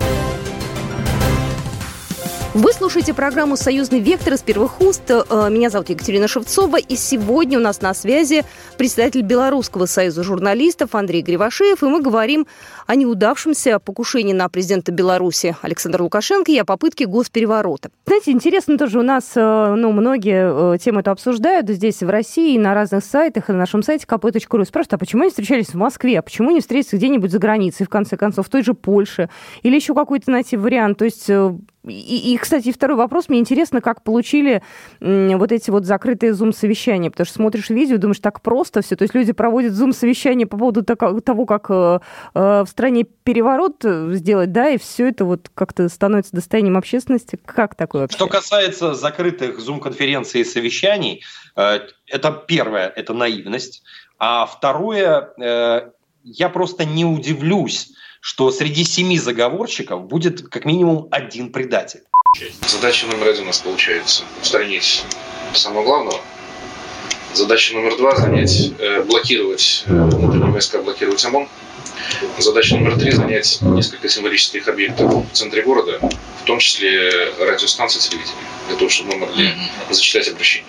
Вы 2.53 2.73
слушаете 2.73 3.13
программу 3.13 3.55
«Союзный 3.55 4.01
вектор» 4.01 4.33
из 4.33 4.41
первых 4.41 4.81
уст. 4.81 5.09
Э, 5.09 5.47
меня 5.49 5.69
зовут 5.69 5.89
Екатерина 5.89 6.27
Шевцова, 6.27 6.75
и 6.75 6.97
сегодня 6.97 7.57
у 7.57 7.61
нас 7.61 7.81
на 7.81 7.93
связи 7.93 8.43
председатель 8.77 9.21
Белорусского 9.21 9.85
союза 9.85 10.21
журналистов 10.21 10.93
Андрей 10.93 11.21
Гривошеев, 11.21 11.81
и 11.81 11.85
мы 11.85 12.01
говорим 12.01 12.47
о 12.87 12.95
неудавшемся 12.95 13.79
покушении 13.79 14.33
на 14.33 14.49
президента 14.49 14.91
Беларуси 14.91 15.55
Александра 15.61 16.03
Лукашенко 16.03 16.51
и 16.51 16.57
о 16.57 16.65
попытке 16.65 17.05
госпереворота. 17.05 17.89
Знаете, 18.05 18.31
интересно 18.31 18.77
тоже 18.77 18.99
у 18.99 19.03
нас, 19.03 19.31
э, 19.35 19.75
ну, 19.75 19.93
многие 19.93 20.73
э, 20.75 20.77
тему 20.77 20.99
эту 20.99 21.11
обсуждают 21.11 21.69
здесь, 21.69 22.03
в 22.03 22.09
России, 22.09 22.57
на 22.57 22.73
разных 22.73 23.05
сайтах, 23.05 23.49
и 23.49 23.53
на 23.53 23.59
нашем 23.59 23.81
сайте 23.81 24.05
kp.ru. 24.05 24.65
Спрашивают, 24.65 24.93
а 24.95 24.97
почему 24.97 25.21
они 25.21 25.29
встречались 25.29 25.69
в 25.69 25.75
Москве, 25.75 26.19
а 26.19 26.21
почему 26.21 26.51
не 26.51 26.59
встретились 26.59 26.99
где-нибудь 26.99 27.31
за 27.31 27.39
границей, 27.39 27.85
в 27.85 27.89
конце 27.89 28.17
концов, 28.17 28.47
в 28.47 28.49
той 28.49 28.61
же 28.61 28.73
Польше, 28.73 29.29
или 29.63 29.77
еще 29.77 29.95
какой-то 29.95 30.31
найти 30.31 30.57
вариант. 30.57 30.97
То 30.97 31.05
есть 31.05 31.31
и, 31.87 32.33
и, 32.33 32.37
кстати, 32.37 32.71
второй 32.71 32.95
вопрос. 32.95 33.27
Мне 33.27 33.39
интересно, 33.39 33.81
как 33.81 34.03
получили 34.03 34.61
вот 34.99 35.51
эти 35.51 35.71
вот 35.71 35.85
закрытые 35.85 36.33
зум-совещания. 36.33 37.09
Потому 37.09 37.25
что 37.25 37.35
смотришь 37.35 37.69
видео, 37.69 37.97
думаешь, 37.97 38.19
так 38.19 38.41
просто 38.41 38.81
все. 38.81 38.95
То 38.95 39.03
есть 39.03 39.15
люди 39.15 39.31
проводят 39.31 39.73
зум-совещание 39.73 40.45
по 40.45 40.57
поводу 40.57 40.83
того, 40.83 41.45
как 41.45 41.67
э, 41.69 41.99
э, 42.35 42.63
в 42.63 42.67
стране 42.67 43.03
переворот 43.03 43.83
э, 43.83 44.13
сделать, 44.13 44.51
да, 44.51 44.69
и 44.69 44.77
все 44.77 45.09
это 45.09 45.25
вот 45.25 45.49
как-то 45.53 45.89
становится 45.89 46.35
достоянием 46.35 46.77
общественности. 46.77 47.39
Как 47.45 47.73
такое 47.75 48.03
вообще? 48.03 48.17
Что 48.17 48.27
касается 48.27 48.93
закрытых 48.93 49.59
зум-конференций 49.59 50.41
и 50.41 50.43
совещаний, 50.45 51.23
это 51.55 52.43
первое, 52.47 52.87
это 52.87 53.13
наивность. 53.13 53.83
А 54.17 54.45
второе, 54.45 55.33
я 56.23 56.49
просто 56.49 56.85
не 56.85 57.05
удивлюсь, 57.05 57.91
что 58.21 58.51
среди 58.51 58.85
семи 58.85 59.17
заговорщиков 59.17 60.05
будет 60.05 60.47
как 60.47 60.63
минимум 60.65 61.07
один 61.11 61.51
предатель. 61.51 62.01
Задача 62.65 63.07
номер 63.07 63.29
один 63.29 63.43
у 63.43 63.47
нас 63.47 63.59
получается 63.59 64.23
устранить 64.41 65.03
самого 65.53 65.83
главного. 65.83 66.21
Задача 67.33 67.73
номер 67.73 67.97
два 67.97 68.15
занять, 68.15 68.73
э, 68.77 69.03
блокировать 69.03 69.83
э, 69.87 69.91
внутренние 69.91 70.51
войска, 70.51 70.81
блокировать 70.81 71.23
ОМОН. 71.25 71.47
Задача 72.37 72.75
номер 72.75 72.99
три 72.99 73.11
занять 73.11 73.59
несколько 73.61 74.07
символических 74.07 74.67
объектов 74.67 75.25
в 75.25 75.33
центре 75.33 75.63
города, 75.63 75.99
в 76.41 76.45
том 76.45 76.59
числе 76.59 77.33
радиостанции 77.39 77.99
телевидения, 77.99 78.35
для 78.67 78.77
того, 78.77 78.89
чтобы 78.89 79.13
мы 79.15 79.27
могли 79.27 79.49
зачитать 79.89 80.27
обращения 80.27 80.65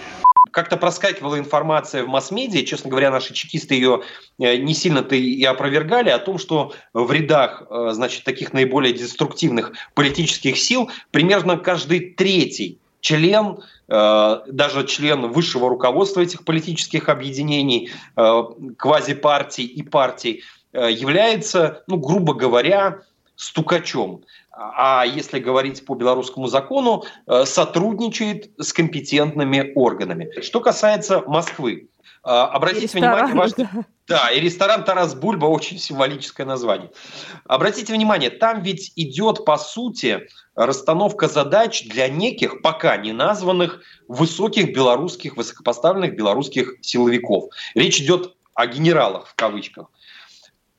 как-то 0.53 0.77
проскакивала 0.77 1.39
информация 1.39 2.05
в 2.05 2.09
масс-медиа, 2.09 2.65
честно 2.65 2.91
говоря, 2.91 3.11
наши 3.11 3.35
чекисты 3.35 3.75
ее 3.75 4.03
э, 4.39 4.57
не 4.57 4.75
сильно-то 4.75 5.17
и 5.17 5.43
опровергали, 5.45 6.11
о 6.11 6.19
том, 6.19 6.39
что 6.39 6.75
в 6.93 7.11
рядах, 7.11 7.65
э, 7.69 7.89
значит, 7.93 8.25
таких 8.25 8.53
наиболее 8.53 8.93
деструктивных 8.93 9.73
политических 9.95 10.59
сил 10.59 10.91
примерно 11.11 11.57
каждый 11.57 12.11
третий 12.11 12.79
член, 13.01 13.61
э, 13.89 14.41
даже 14.47 14.87
член 14.87 15.33
высшего 15.33 15.69
руководства 15.71 16.21
этих 16.21 16.45
политических 16.45 17.09
объединений, 17.09 17.91
квазипартий 18.77 19.65
и 19.65 19.83
партий, 19.83 20.45
является, 20.73 21.83
ну, 21.87 21.97
грубо 21.97 22.35
говоря, 22.35 23.01
стукачом 23.37 24.23
а 24.53 25.05
если 25.07 25.39
говорить 25.39 25.85
по 25.85 25.95
белорусскому 25.95 26.47
закону, 26.47 27.05
э, 27.27 27.45
сотрудничает 27.47 28.51
с 28.59 28.73
компетентными 28.73 29.73
органами. 29.75 30.31
Что 30.43 30.61
касается 30.61 31.23
Москвы, 31.27 31.89
э, 32.25 32.29
обратите 32.29 32.99
внимание, 32.99 33.35
важно... 33.35 33.87
да, 34.07 34.31
и 34.31 34.41
ресторан 34.41 34.85
Тарас 34.85 35.15
Бульба 35.15 35.47
очень 35.47 35.79
символическое 35.79 36.47
название. 36.47 36.91
Обратите 37.47 37.95
внимание, 37.95 38.29
там 38.29 38.63
ведь 38.63 38.93
идет 38.95 39.47
по 39.47 39.57
сути 39.57 40.29
расстановка 40.55 41.29
задач 41.29 41.85
для 41.89 42.09
неких 42.09 42.61
пока 42.61 42.99
не 42.99 43.13
названных 43.13 43.81
высоких 44.07 44.75
белорусских, 44.75 45.39
высокопоставленных 45.39 46.15
белорусских 46.15 46.75
силовиков. 46.83 47.45
Речь 47.75 48.01
идет 48.01 48.35
о 48.55 48.67
генералах 48.67 49.29
в 49.29 49.35
кавычках. 49.35 49.87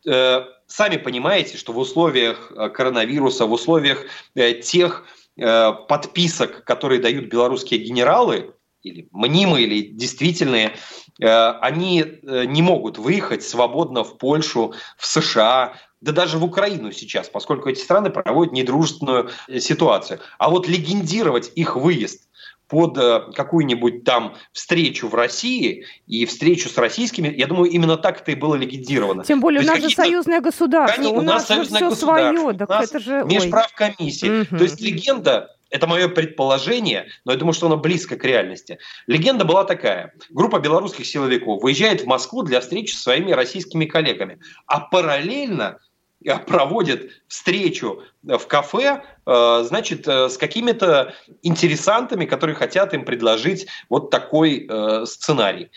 Э, 0.06 0.46
сами 0.68 0.98
понимаете, 0.98 1.58
что 1.58 1.72
в 1.74 1.78
условиях 1.78 2.52
э, 2.52 2.70
коронавируса, 2.70 3.46
в 3.46 3.52
условиях 3.52 4.06
э, 4.36 4.54
тех 4.54 5.06
подписок, 5.36 6.64
которые 6.64 7.02
дают 7.02 7.26
белорусские 7.26 7.80
генералы, 7.80 8.54
или 8.84 9.08
мнимые, 9.12 9.66
или 9.66 9.88
действительные, 9.88 10.76
они 11.18 12.20
не 12.22 12.62
могут 12.62 13.00
выехать 13.00 13.42
свободно 13.42 14.04
в 14.04 14.20
Польшу, 14.20 14.76
в 14.96 15.08
США, 15.08 15.74
да 16.02 16.12
даже 16.12 16.38
в 16.38 16.44
Украину 16.44 16.92
сейчас, 16.92 17.30
поскольку 17.30 17.68
эти 17.68 17.80
страны 17.80 18.12
проводят 18.12 18.54
недружественную 18.54 19.32
ситуацию. 19.58 20.20
А 20.38 20.52
вот 20.52 20.68
легендировать 20.68 21.52
их 21.56 21.78
выезд 21.78 22.30
под 22.74 22.98
э, 22.98 23.32
какую-нибудь 23.36 24.04
там 24.04 24.36
встречу 24.52 25.08
в 25.08 25.14
России 25.14 25.86
и 26.08 26.26
встречу 26.26 26.70
с 26.70 26.78
российскими, 26.80 27.28
я 27.28 27.46
думаю, 27.46 27.70
именно 27.70 27.98
так 27.98 28.22
это 28.22 28.32
и 28.32 28.36
было 28.36 28.56
легендировано. 28.56 29.24
Тем 29.24 29.42
более, 29.42 29.62
у 29.62 29.64
нас 29.64 29.80
же 29.80 29.92
союзное 29.92 30.42
государство, 30.42 30.96
Конечно, 30.96 31.20
у, 31.20 31.22
нас, 31.22 31.36
нас 31.36 31.48
союзное 31.48 31.92
все 31.92 31.96
свое, 31.96 32.54
так 32.54 32.68
у 32.68 32.74
нас 32.74 32.90
это 32.90 33.00
же... 33.00 33.24
Межправкомиссия. 33.26 34.42
Угу. 34.42 34.58
То 34.58 34.64
есть 34.64 34.82
легенда 34.82 35.56
это 35.70 35.86
мое 35.86 36.08
предположение, 36.08 37.10
но 37.26 37.34
я 37.34 37.38
думаю, 37.38 37.54
что 37.54 37.68
оно 37.68 37.78
близко 37.78 38.16
к 38.16 38.24
реальности. 38.24 38.80
Легенда 39.06 39.46
была 39.46 39.66
такая. 39.66 40.16
Группа 40.32 40.58
белорусских 40.58 41.06
силовиков 41.06 41.62
выезжает 41.62 42.02
в 42.02 42.08
Москву 42.08 42.42
для 42.42 42.60
встречи 42.60 42.96
со 42.96 43.04
своими 43.04 43.34
российскими 43.34 43.86
коллегами. 43.86 44.40
А 44.66 44.80
параллельно 44.80 45.78
проводит 46.48 47.12
встречу 47.28 48.04
в 48.24 48.46
кафе, 48.48 49.04
значит, 49.26 50.08
с 50.08 50.38
какими-то 50.38 51.14
интересантами, 51.42 52.26
которые 52.26 52.56
хотят 52.56 52.94
им 52.94 53.06
предложить 53.06 53.68
вот 53.90 54.10
такой 54.10 54.70
сценарий. 55.06 55.70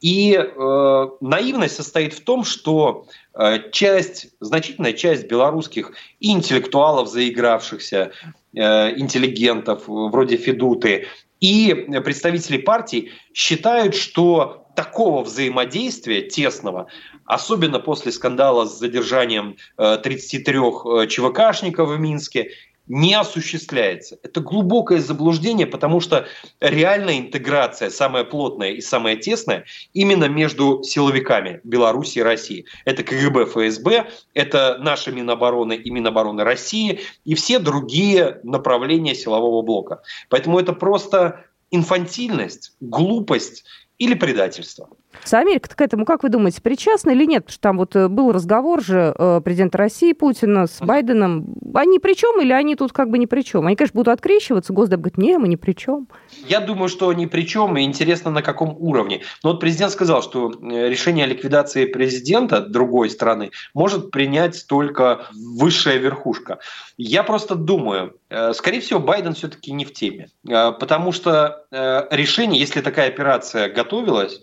И 0.00 0.34
э, 0.34 1.08
наивность 1.20 1.76
состоит 1.76 2.14
в 2.14 2.24
том, 2.24 2.44
что 2.44 3.06
э, 3.34 3.70
часть, 3.70 4.28
значительная 4.40 4.94
часть 4.94 5.26
белорусских 5.28 5.92
интеллектуалов, 6.20 7.08
заигравшихся, 7.08 8.12
э, 8.54 8.98
интеллигентов 8.98 9.82
вроде 9.86 10.36
Федуты, 10.36 11.06
и 11.40 11.72
представители 12.04 12.58
партий 12.58 13.12
считают, 13.32 13.94
что 13.94 14.59
такого 14.74 15.22
взаимодействия 15.22 16.22
тесного, 16.22 16.86
особенно 17.24 17.78
после 17.80 18.12
скандала 18.12 18.66
с 18.66 18.78
задержанием 18.78 19.56
33 19.76 20.58
э, 20.58 20.60
э, 20.60 21.06
ЧВКшников 21.06 21.90
в 21.90 21.98
Минске 21.98 22.50
не 22.90 23.14
осуществляется. 23.14 24.18
Это 24.24 24.40
глубокое 24.40 24.98
заблуждение, 24.98 25.66
потому 25.66 26.00
что 26.00 26.26
реальная 26.60 27.18
интеграция, 27.18 27.88
самая 27.88 28.24
плотная 28.24 28.72
и 28.72 28.80
самая 28.80 29.14
тесная, 29.14 29.64
именно 29.92 30.24
между 30.24 30.82
силовиками 30.82 31.60
Беларуси 31.62 32.18
и 32.18 32.22
России. 32.22 32.66
Это 32.84 33.04
КГБ, 33.04 33.46
ФСБ, 33.46 34.10
это 34.34 34.76
наши 34.80 35.12
Минобороны 35.12 35.76
и 35.76 35.88
Минобороны 35.88 36.42
России 36.42 36.98
и 37.24 37.36
все 37.36 37.60
другие 37.60 38.40
направления 38.42 39.14
силового 39.14 39.62
блока. 39.62 40.02
Поэтому 40.28 40.58
это 40.58 40.72
просто 40.72 41.44
инфантильность, 41.70 42.74
глупость 42.80 43.62
или 44.00 44.14
предательство. 44.14 44.88
Америка 45.32 45.68
к 45.74 45.80
этому, 45.80 46.04
как 46.04 46.22
вы 46.22 46.28
думаете, 46.28 46.62
причастна 46.62 47.10
или 47.10 47.24
нет? 47.24 47.44
Потому 47.44 47.52
что 47.52 47.60
там 47.60 47.78
вот 47.78 47.96
э, 47.96 48.08
был 48.08 48.32
разговор 48.32 48.82
же 48.82 49.14
э, 49.16 49.40
президента 49.44 49.78
России 49.78 50.12
Путина 50.12 50.66
с 50.66 50.80
Байденом. 50.80 51.54
Они 51.74 51.98
при 51.98 52.14
чем 52.14 52.40
или 52.40 52.52
они 52.52 52.76
тут 52.76 52.92
как 52.92 53.10
бы 53.10 53.18
ни 53.18 53.26
при 53.26 53.42
чем? 53.42 53.66
Они, 53.66 53.76
конечно, 53.76 53.98
будут 53.98 54.14
открещиваться, 54.14 54.72
Госдеп 54.72 55.00
говорит, 55.00 55.18
не, 55.18 55.38
мы 55.38 55.48
ни 55.48 55.56
при 55.56 55.72
чем. 55.72 56.08
Я 56.48 56.60
думаю, 56.60 56.88
что 56.88 57.12
ни 57.12 57.26
при 57.26 57.42
чем, 57.42 57.76
и 57.76 57.82
интересно, 57.82 58.30
на 58.30 58.42
каком 58.42 58.76
уровне. 58.78 59.22
Но 59.42 59.50
вот 59.50 59.60
президент 59.60 59.92
сказал, 59.92 60.22
что 60.22 60.50
э, 60.52 60.88
решение 60.88 61.24
о 61.24 61.28
ликвидации 61.28 61.86
президента 61.86 62.60
другой 62.60 63.10
страны 63.10 63.50
может 63.74 64.10
принять 64.10 64.64
только 64.68 65.26
высшая 65.32 65.98
верхушка. 65.98 66.58
Я 66.96 67.22
просто 67.22 67.54
думаю, 67.54 68.16
скорее 68.52 68.80
всего, 68.80 69.00
Байден 69.00 69.34
все-таки 69.34 69.72
не 69.72 69.84
в 69.84 69.92
теме. 69.92 70.28
Потому 70.42 71.12
что 71.12 71.64
решение, 72.10 72.60
если 72.60 72.80
такая 72.80 73.08
операция 73.08 73.68
готовилась, 73.72 74.40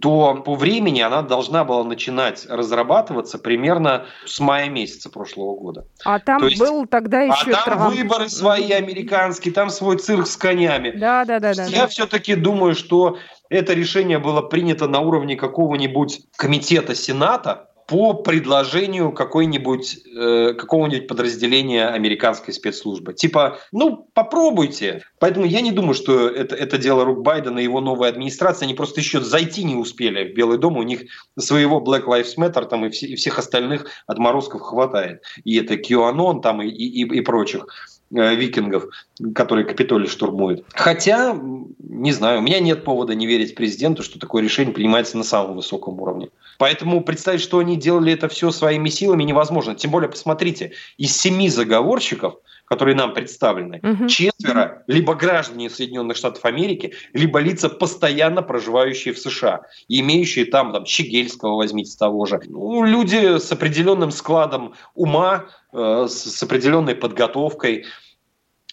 то 0.00 0.34
по 0.44 0.56
времени 0.56 1.00
она 1.00 1.22
должна 1.22 1.64
была 1.64 1.84
начинать 1.84 2.46
разрабатываться 2.48 3.38
примерно 3.38 4.06
с 4.26 4.40
мая 4.40 4.68
месяца 4.68 5.08
прошлого 5.08 5.54
года. 5.54 5.86
А 6.04 6.18
там 6.18 6.44
есть, 6.44 6.58
был 6.58 6.86
тогда 6.86 7.20
еще 7.20 7.52
А 7.52 7.64
там 7.64 7.64
Трамп. 7.64 7.94
выборы 7.94 8.28
свои 8.28 8.72
американские, 8.72 9.54
там 9.54 9.70
свой 9.70 9.98
цирк 9.98 10.26
с 10.26 10.36
конями. 10.36 10.90
Да, 10.90 11.24
да, 11.24 11.38
да. 11.38 11.54
да 11.54 11.64
Я 11.64 11.82
да. 11.82 11.86
все-таки 11.86 12.34
думаю, 12.34 12.74
что 12.74 13.18
это 13.50 13.72
решение 13.72 14.18
было 14.18 14.42
принято 14.42 14.88
на 14.88 15.00
уровне 15.00 15.36
какого-нибудь 15.36 16.22
комитета 16.36 16.94
Сената, 16.96 17.67
по 17.88 18.12
предложению 18.12 19.12
какой-нибудь, 19.12 20.00
э, 20.14 20.52
какого-нибудь 20.52 21.08
подразделения 21.08 21.88
американской 21.88 22.52
спецслужбы. 22.52 23.14
Типа, 23.14 23.60
ну, 23.72 24.06
попробуйте. 24.12 25.02
Поэтому 25.18 25.46
я 25.46 25.62
не 25.62 25.72
думаю, 25.72 25.94
что 25.94 26.28
это, 26.28 26.54
это 26.54 26.76
дело 26.76 27.06
рук 27.06 27.22
Байдена 27.22 27.58
и 27.58 27.62
его 27.62 27.80
новой 27.80 28.10
администрации. 28.10 28.66
Они 28.66 28.74
просто 28.74 29.00
еще 29.00 29.22
зайти 29.22 29.64
не 29.64 29.74
успели 29.74 30.30
в 30.30 30.34
Белый 30.34 30.58
дом. 30.58 30.76
У 30.76 30.82
них 30.82 31.04
своего 31.38 31.80
Black 31.80 32.04
Lives 32.04 32.36
Matter 32.36 32.66
там 32.66 32.84
и, 32.84 32.90
все, 32.90 33.06
и 33.06 33.16
всех 33.16 33.38
остальных 33.38 33.86
отморозков 34.06 34.60
хватает. 34.60 35.22
И 35.44 35.56
это 35.56 35.74
QAnon 35.74 36.42
там 36.42 36.60
и, 36.60 36.68
и, 36.68 37.04
и 37.04 37.20
прочих. 37.22 37.66
Э, 38.10 38.34
викингов, 38.34 38.86
которые 39.34 39.66
Капитолий 39.66 40.08
штурмуют. 40.08 40.64
Хотя, 40.70 41.38
не 41.78 42.12
знаю, 42.12 42.38
у 42.38 42.42
меня 42.42 42.58
нет 42.58 42.82
повода 42.82 43.14
не 43.14 43.26
верить 43.26 43.54
президенту, 43.54 44.02
что 44.02 44.18
такое 44.18 44.42
решение 44.42 44.72
принимается 44.72 45.18
на 45.18 45.24
самом 45.24 45.56
высоком 45.56 46.00
уровне. 46.00 46.30
Поэтому 46.56 47.02
представить, 47.02 47.42
что 47.42 47.58
они 47.58 47.76
делали 47.76 48.14
это 48.14 48.28
все 48.28 48.50
своими 48.50 48.88
силами, 48.88 49.24
невозможно. 49.24 49.74
Тем 49.74 49.90
более, 49.90 50.08
посмотрите, 50.08 50.72
из 50.96 51.14
семи 51.14 51.50
заговорщиков, 51.50 52.36
которые 52.68 52.94
нам 52.94 53.14
представлены, 53.14 53.80
угу. 53.82 54.08
четверо 54.08 54.82
либо 54.86 55.14
граждане 55.14 55.70
Соединенных 55.70 56.16
Штатов 56.16 56.44
Америки, 56.44 56.94
либо 57.12 57.38
лица, 57.38 57.68
постоянно 57.68 58.42
проживающие 58.42 59.14
в 59.14 59.18
США, 59.18 59.62
имеющие 59.88 60.44
там, 60.44 60.72
там 60.72 60.84
Щегельского 60.84 61.56
возьмите 61.56 61.96
того 61.98 62.26
же. 62.26 62.40
Ну, 62.46 62.84
люди 62.84 63.38
с 63.38 63.50
определенным 63.50 64.10
складом 64.10 64.74
ума, 64.94 65.46
э, 65.72 66.06
с, 66.08 66.36
с 66.36 66.42
определенной 66.42 66.94
подготовкой 66.94 67.86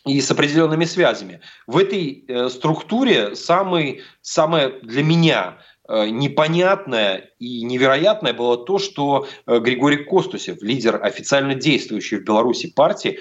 и 0.05 0.21
с 0.21 0.29
определенными 0.29 0.85
связями. 0.85 1.41
В 1.67 1.77
этой 1.77 2.25
э, 2.27 2.49
структуре 2.49 3.35
самый, 3.35 4.01
самое 4.21 4.69
для 4.83 5.03
меня 5.03 5.57
э, 5.87 6.09
непонятное 6.09 7.31
и 7.39 7.63
невероятное 7.63 8.33
было 8.33 8.57
то, 8.57 8.77
что 8.77 9.27
э, 9.47 9.59
Григорий 9.59 10.03
Костусев, 10.03 10.61
лидер 10.61 11.03
официально 11.03 11.55
действующей 11.55 12.17
в 12.17 12.23
Беларуси 12.23 12.71
партии, 12.71 13.19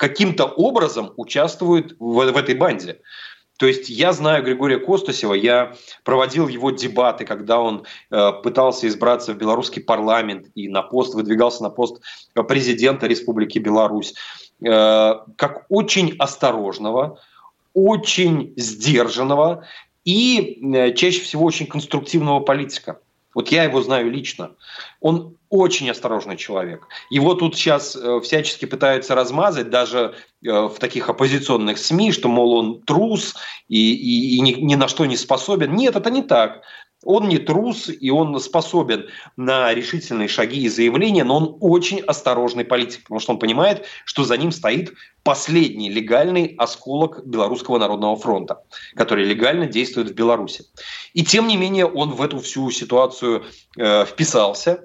каким-то 0.00 0.46
образом 0.46 1.12
участвует 1.18 1.94
в, 1.98 2.14
в 2.14 2.36
этой 2.36 2.54
банде. 2.54 3.02
То 3.58 3.66
есть 3.66 3.90
я 3.90 4.14
знаю 4.14 4.42
Григория 4.42 4.78
Костусева, 4.78 5.34
я 5.34 5.74
проводил 6.04 6.48
его 6.48 6.70
дебаты, 6.70 7.26
когда 7.26 7.60
он 7.60 7.84
э, 8.10 8.32
пытался 8.42 8.88
избраться 8.88 9.34
в 9.34 9.36
белорусский 9.36 9.82
парламент 9.82 10.46
и 10.54 10.68
на 10.68 10.80
пост 10.80 11.14
выдвигался 11.14 11.62
на 11.62 11.68
пост 11.68 12.00
президента 12.48 13.06
Республики 13.06 13.58
Беларусь, 13.58 14.14
э, 14.64 15.12
как 15.36 15.66
очень 15.68 16.16
осторожного, 16.18 17.20
очень 17.74 18.54
сдержанного 18.56 19.66
и 20.06 20.62
э, 20.62 20.94
чаще 20.94 21.20
всего 21.20 21.44
очень 21.44 21.66
конструктивного 21.66 22.40
политика. 22.40 23.00
Вот 23.34 23.48
я 23.48 23.64
его 23.64 23.80
знаю 23.82 24.10
лично. 24.10 24.52
Он 25.00 25.36
очень 25.50 25.90
осторожный 25.90 26.36
человек. 26.36 26.86
Его 27.10 27.34
тут 27.34 27.56
сейчас 27.56 27.96
э, 27.96 28.20
всячески 28.22 28.64
пытаются 28.64 29.14
размазать, 29.14 29.70
даже 29.70 30.14
э, 30.44 30.50
в 30.50 30.76
таких 30.78 31.08
оппозиционных 31.08 31.78
СМИ, 31.78 32.12
что, 32.12 32.28
мол, 32.28 32.54
он 32.54 32.82
трус 32.82 33.36
и, 33.68 33.94
и, 33.94 34.36
и 34.36 34.40
ни, 34.40 34.52
ни 34.52 34.74
на 34.74 34.88
что 34.88 35.06
не 35.06 35.16
способен. 35.16 35.74
Нет, 35.74 35.96
это 35.96 36.10
не 36.10 36.22
так. 36.22 36.62
Он 37.04 37.28
не 37.28 37.38
трус, 37.38 37.88
и 37.88 38.10
он 38.10 38.38
способен 38.40 39.08
на 39.36 39.72
решительные 39.72 40.28
шаги 40.28 40.62
и 40.62 40.68
заявления, 40.68 41.24
но 41.24 41.36
он 41.38 41.56
очень 41.60 42.00
осторожный 42.00 42.64
политик, 42.64 43.04
потому 43.04 43.20
что 43.20 43.32
он 43.32 43.38
понимает, 43.38 43.86
что 44.04 44.24
за 44.24 44.36
ним 44.36 44.52
стоит 44.52 44.92
последний 45.22 45.88
легальный 45.88 46.54
осколок 46.58 47.24
Белорусского 47.24 47.78
народного 47.78 48.16
фронта, 48.16 48.62
который 48.94 49.24
легально 49.24 49.66
действует 49.66 50.10
в 50.10 50.14
Беларуси. 50.14 50.64
И 51.14 51.24
тем 51.24 51.48
не 51.48 51.56
менее 51.56 51.86
он 51.86 52.10
в 52.10 52.20
эту 52.20 52.38
всю 52.40 52.70
ситуацию 52.70 53.44
э, 53.78 54.04
вписался, 54.04 54.84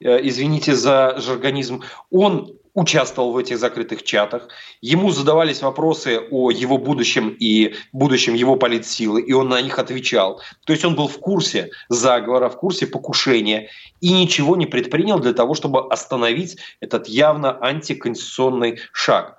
э, 0.00 0.20
извините 0.22 0.74
за 0.74 1.16
жаргонизм, 1.18 1.82
он 2.10 2.58
участвовал 2.74 3.32
в 3.32 3.38
этих 3.38 3.58
закрытых 3.58 4.02
чатах. 4.02 4.48
Ему 4.80 5.10
задавались 5.10 5.62
вопросы 5.62 6.20
о 6.30 6.50
его 6.50 6.76
будущем 6.76 7.34
и 7.38 7.74
будущем 7.92 8.34
его 8.34 8.56
политсилы, 8.56 9.22
и 9.22 9.32
он 9.32 9.48
на 9.48 9.62
них 9.62 9.78
отвечал. 9.78 10.40
То 10.66 10.72
есть 10.72 10.84
он 10.84 10.96
был 10.96 11.08
в 11.08 11.18
курсе 11.18 11.70
заговора, 11.88 12.48
в 12.48 12.56
курсе 12.56 12.86
покушения 12.86 13.70
и 14.00 14.12
ничего 14.12 14.56
не 14.56 14.66
предпринял 14.66 15.20
для 15.20 15.32
того, 15.32 15.54
чтобы 15.54 15.86
остановить 15.88 16.58
этот 16.80 17.08
явно 17.08 17.56
антиконституционный 17.60 18.80
шаг. 18.92 19.38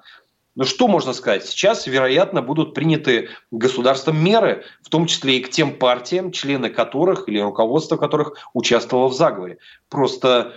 Но 0.55 0.63
что 0.63 0.87
можно 0.87 1.11
сказать? 1.11 1.45
Сейчас, 1.45 1.85
вероятно, 1.85 2.41
будут 2.41 2.73
приняты 2.73 3.29
государством 3.51 4.23
меры, 4.23 4.63
в 4.81 4.89
том 4.89 5.05
числе 5.05 5.37
и 5.37 5.41
к 5.41 5.49
тем 5.49 5.77
партиям, 5.77 6.31
члены 6.31 6.69
которых 6.69 7.27
или 7.27 7.39
руководство 7.39 7.97
которых 7.97 8.37
участвовало 8.53 9.09
в 9.09 9.13
заговоре. 9.13 9.57
Просто 9.89 10.53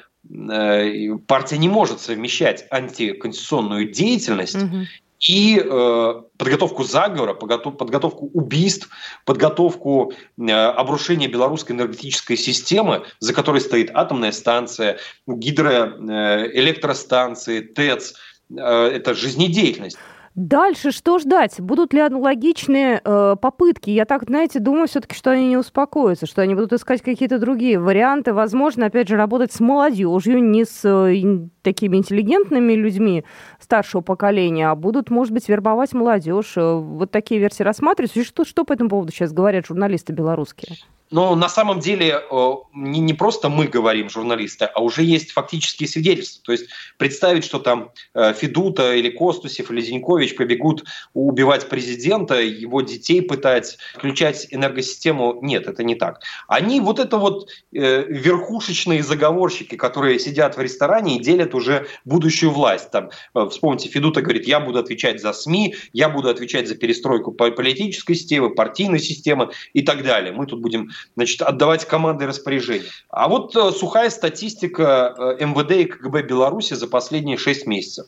партия 1.26 1.58
не 1.58 1.68
может 1.68 2.00
совмещать 2.00 2.66
антиконституционную 2.70 3.90
деятельность 3.90 4.54
угу. 4.56 4.86
и 5.20 5.62
э, 5.64 6.22
подготовку 6.36 6.84
заговора, 6.84 7.32
подготовку 7.34 8.30
убийств, 8.34 8.90
подготовку 9.24 10.12
э, 10.38 10.52
обрушения 10.52 11.28
белорусской 11.28 11.76
энергетической 11.76 12.36
системы, 12.36 13.04
за 13.20 13.32
которой 13.32 13.60
стоит 13.60 13.92
атомная 13.94 14.32
станция, 14.32 14.98
гидроэлектростанции, 15.26 17.60
ТЭЦ. 17.60 18.14
Э, 18.56 18.90
это 18.92 19.14
жизнедеятельность. 19.14 19.98
Дальше 20.38 20.92
что 20.92 21.18
ждать? 21.18 21.60
Будут 21.60 21.92
ли 21.92 21.98
аналогичные 21.98 23.00
э, 23.04 23.34
попытки? 23.40 23.90
Я 23.90 24.04
так, 24.04 24.22
знаете, 24.22 24.60
думаю 24.60 24.86
все-таки, 24.86 25.16
что 25.16 25.32
они 25.32 25.48
не 25.48 25.56
успокоятся, 25.56 26.26
что 26.26 26.42
они 26.42 26.54
будут 26.54 26.72
искать 26.72 27.02
какие-то 27.02 27.40
другие 27.40 27.80
варианты. 27.80 28.32
Возможно, 28.32 28.86
опять 28.86 29.08
же, 29.08 29.16
работать 29.16 29.50
с 29.50 29.58
молодежью, 29.58 30.40
не 30.44 30.64
с 30.64 30.84
э, 30.84 31.48
такими 31.62 31.96
интеллигентными 31.96 32.74
людьми 32.74 33.24
старшего 33.58 34.00
поколения, 34.00 34.70
а 34.70 34.76
будут, 34.76 35.10
может 35.10 35.34
быть, 35.34 35.48
вербовать 35.48 35.92
молодежь. 35.92 36.52
Э, 36.56 36.74
вот 36.74 37.10
такие 37.10 37.40
версии 37.40 37.64
рассматриваются. 37.64 38.20
И 38.20 38.22
что, 38.22 38.44
что 38.44 38.62
по 38.62 38.74
этому 38.74 38.90
поводу 38.90 39.10
сейчас 39.10 39.32
говорят 39.32 39.66
журналисты 39.66 40.12
белорусские? 40.12 40.76
Но 41.10 41.34
на 41.34 41.48
самом 41.48 41.80
деле 41.80 42.20
э, 42.30 42.50
не, 42.74 43.00
не 43.00 43.14
просто 43.14 43.48
мы 43.48 43.66
говорим, 43.66 44.10
журналисты, 44.10 44.66
а 44.66 44.82
уже 44.82 45.02
есть 45.02 45.32
фактические 45.32 45.88
свидетельства. 45.88 46.42
То 46.44 46.52
есть 46.52 46.66
представить, 46.96 47.44
что 47.44 47.58
там 47.58 47.90
э, 48.14 48.34
Федута 48.34 48.94
или 48.94 49.10
Костусев 49.10 49.70
или 49.70 49.80
Зинькович 49.80 50.36
побегут 50.36 50.84
убивать 51.14 51.68
президента, 51.68 52.40
его 52.40 52.82
детей 52.82 53.22
пытать, 53.22 53.78
включать 53.94 54.46
энергосистему, 54.50 55.38
нет, 55.42 55.66
это 55.66 55.82
не 55.82 55.94
так. 55.94 56.20
Они 56.46 56.80
вот 56.80 56.98
это 56.98 57.16
вот 57.16 57.48
э, 57.72 58.04
верхушечные 58.08 59.02
заговорщики, 59.02 59.76
которые 59.76 60.18
сидят 60.18 60.56
в 60.56 60.60
ресторане 60.60 61.16
и 61.16 61.22
делят 61.22 61.54
уже 61.54 61.86
будущую 62.04 62.52
власть. 62.52 62.90
Там, 62.90 63.10
вспомните, 63.50 63.88
Федута 63.88 64.22
говорит, 64.22 64.46
я 64.46 64.60
буду 64.60 64.78
отвечать 64.78 65.20
за 65.20 65.32
СМИ, 65.32 65.74
я 65.92 66.08
буду 66.08 66.28
отвечать 66.28 66.68
за 66.68 66.74
перестройку 66.74 67.32
политической 67.32 68.14
системы, 68.14 68.50
партийной 68.50 68.98
системы 68.98 69.50
и 69.72 69.82
так 69.82 70.02
далее. 70.02 70.32
Мы 70.32 70.46
тут 70.46 70.60
будем 70.60 70.90
значит, 71.16 71.42
отдавать 71.42 71.84
команды 71.84 72.26
распоряжения. 72.26 72.86
А 73.10 73.28
вот 73.28 73.54
э, 73.56 73.72
сухая 73.72 74.10
статистика 74.10 75.14
э, 75.38 75.44
МВД 75.44 75.72
и 75.72 75.84
КГБ 75.84 76.22
Беларуси 76.22 76.74
за 76.74 76.86
последние 76.86 77.36
6 77.36 77.66
месяцев. 77.66 78.06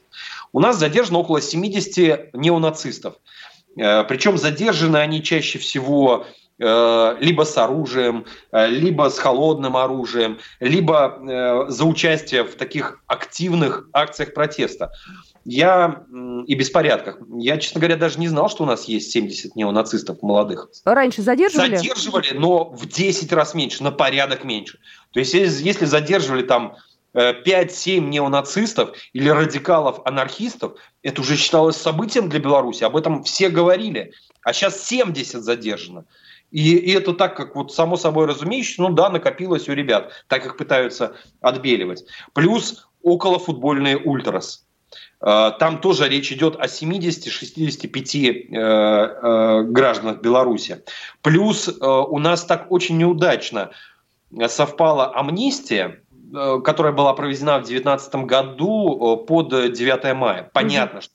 У 0.53 0.61
нас 0.61 0.77
задержано 0.77 1.19
около 1.19 1.41
70 1.41 2.35
неонацистов. 2.35 3.15
Э, 3.77 4.05
Причем 4.05 4.39
задержаны 4.39 4.99
они 4.99 5.23
чаще 5.23 5.59
всего 5.59 6.27
либо 6.61 7.45
с 7.45 7.57
оружием, 7.57 8.27
либо 8.53 9.09
с 9.09 9.19
холодным 9.19 9.79
оружием, 9.79 10.39
либо 10.61 11.67
за 11.69 11.85
участие 11.87 12.45
в 12.45 12.55
таких 12.55 13.01
активных 13.07 13.89
акциях 13.95 14.35
протеста 14.35 14.93
я 15.45 16.05
и 16.47 16.55
беспорядках. 16.55 17.19
Я, 17.39 17.57
честно 17.59 17.81
говоря, 17.81 17.97
даже 17.97 18.19
не 18.19 18.29
знал, 18.29 18.49
что 18.49 18.65
у 18.65 18.67
нас 18.67 18.85
есть 18.85 19.11
70 19.11 19.57
неонацистов 19.57 20.23
молодых. 20.23 20.69
Раньше 20.85 21.23
задерживали? 21.23 21.77
Задерживали, 21.77 22.33
но 22.35 22.65
в 22.65 22.87
10 22.87 23.33
раз 23.33 23.55
меньше, 23.55 23.83
на 23.83 23.91
порядок 23.91 24.45
меньше. 24.45 24.79
То 25.13 25.21
есть 25.21 25.35
если 25.35 25.85
задерживали 25.87 26.43
там 26.43 26.77
5-7 27.15 27.97
э, 27.97 27.99
неонацистов 28.01 28.97
или 29.13 29.29
радикалов-анархистов, 29.29 30.75
это 31.03 31.21
уже 31.21 31.37
считалось 31.37 31.77
событием 31.77 32.29
для 32.29 32.39
Беларуси, 32.39 32.85
об 32.85 32.97
этом 32.97 33.25
все 33.25 33.49
говорили. 33.49 34.13
А 34.43 34.53
сейчас 34.53 34.87
70 34.87 35.43
задержано. 35.43 36.05
И, 36.51 36.77
и 36.77 36.93
это 36.93 37.13
так, 37.13 37.37
как 37.37 37.55
вот 37.55 37.73
само 37.73 37.97
собой 37.97 38.27
разумеющееся, 38.27 38.83
ну 38.83 38.91
да, 38.91 39.09
накопилось 39.09 39.69
у 39.69 39.73
ребят, 39.73 40.13
так 40.29 40.45
их 40.45 40.57
пытаются 40.57 41.15
отбеливать. 41.41 42.05
Плюс 42.33 42.89
около 43.03 43.39
футбольные 43.39 43.97
ультрас. 43.97 44.67
Э, 45.21 45.53
там 45.59 45.81
тоже 45.81 46.09
речь 46.09 46.33
идет 46.33 46.57
о 46.57 46.67
70-65 46.67 48.17
э, 48.25 48.57
э, 48.57 49.63
гражданах 49.65 50.21
Беларуси. 50.21 50.83
Плюс 51.23 51.69
у 51.69 52.19
нас 52.19 52.45
так 52.45 52.71
очень 52.71 52.99
неудачно 52.99 53.71
совпала 54.47 55.13
амнистия, 55.15 56.03
которая 56.65 56.93
была 56.93 57.13
проведена 57.15 57.59
в 57.59 57.63
2019 57.63 58.15
году 58.27 59.25
под 59.27 59.49
9 59.49 60.15
мая. 60.15 60.49
Понятно, 60.53 61.01
что 61.01 61.15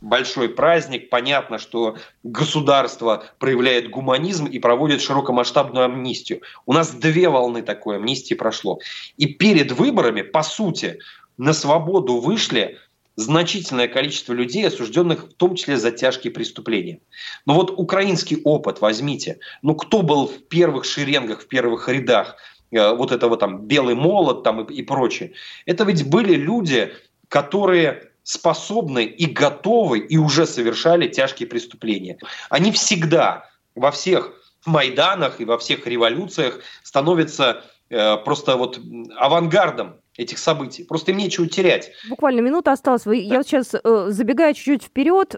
большой 0.00 0.48
праздник, 0.48 1.10
понятно, 1.10 1.58
что 1.58 1.96
государство 2.22 3.24
проявляет 3.38 3.90
гуманизм 3.90 4.46
и 4.46 4.58
проводит 4.58 5.02
широкомасштабную 5.02 5.84
амнистию. 5.84 6.42
У 6.66 6.72
нас 6.72 6.90
две 6.90 7.28
волны 7.28 7.62
такой 7.62 7.96
амнистии 7.96 8.34
прошло. 8.34 8.80
И 9.16 9.26
перед 9.26 9.72
выборами, 9.72 10.22
по 10.22 10.42
сути, 10.42 10.98
на 11.36 11.52
свободу 11.52 12.18
вышли 12.18 12.78
значительное 13.16 13.88
количество 13.88 14.32
людей, 14.32 14.66
осужденных 14.66 15.24
в 15.24 15.34
том 15.34 15.54
числе 15.54 15.76
за 15.76 15.90
тяжкие 15.90 16.32
преступления. 16.32 17.00
Но 17.44 17.54
вот 17.54 17.72
украинский 17.76 18.40
опыт 18.44 18.80
возьмите. 18.80 19.40
Ну 19.62 19.74
кто 19.74 20.02
был 20.02 20.26
в 20.26 20.48
первых 20.48 20.84
шеренгах, 20.84 21.42
в 21.42 21.48
первых 21.48 21.88
рядах 21.88 22.36
э, 22.70 22.94
вот 22.94 23.12
этого 23.12 23.36
там 23.36 23.66
белый 23.66 23.94
молот 23.94 24.42
там 24.42 24.62
и, 24.62 24.74
и 24.74 24.82
прочее? 24.82 25.32
Это 25.66 25.84
ведь 25.84 26.08
были 26.08 26.34
люди, 26.34 26.92
которые 27.28 28.09
способны 28.30 29.04
и 29.04 29.26
готовы 29.26 29.98
и 29.98 30.16
уже 30.16 30.46
совершали 30.46 31.08
тяжкие 31.08 31.48
преступления. 31.48 32.16
Они 32.48 32.70
всегда 32.70 33.50
во 33.74 33.90
всех 33.90 34.32
Майданах 34.66 35.40
и 35.40 35.44
во 35.44 35.58
всех 35.58 35.84
революциях 35.88 36.60
становятся 36.84 37.64
э, 37.88 38.18
просто 38.18 38.56
вот 38.56 38.78
авангардом 39.16 39.96
этих 40.16 40.38
событий. 40.38 40.84
Просто 40.84 41.10
им 41.10 41.16
нечего 41.16 41.48
терять. 41.48 41.90
Буквально 42.08 42.40
минута 42.40 42.70
осталась. 42.70 43.02
Да. 43.02 43.12
Я 43.12 43.42
сейчас, 43.42 43.74
э, 43.74 44.06
забегая 44.10 44.54
чуть-чуть 44.54 44.84
вперед, 44.84 45.34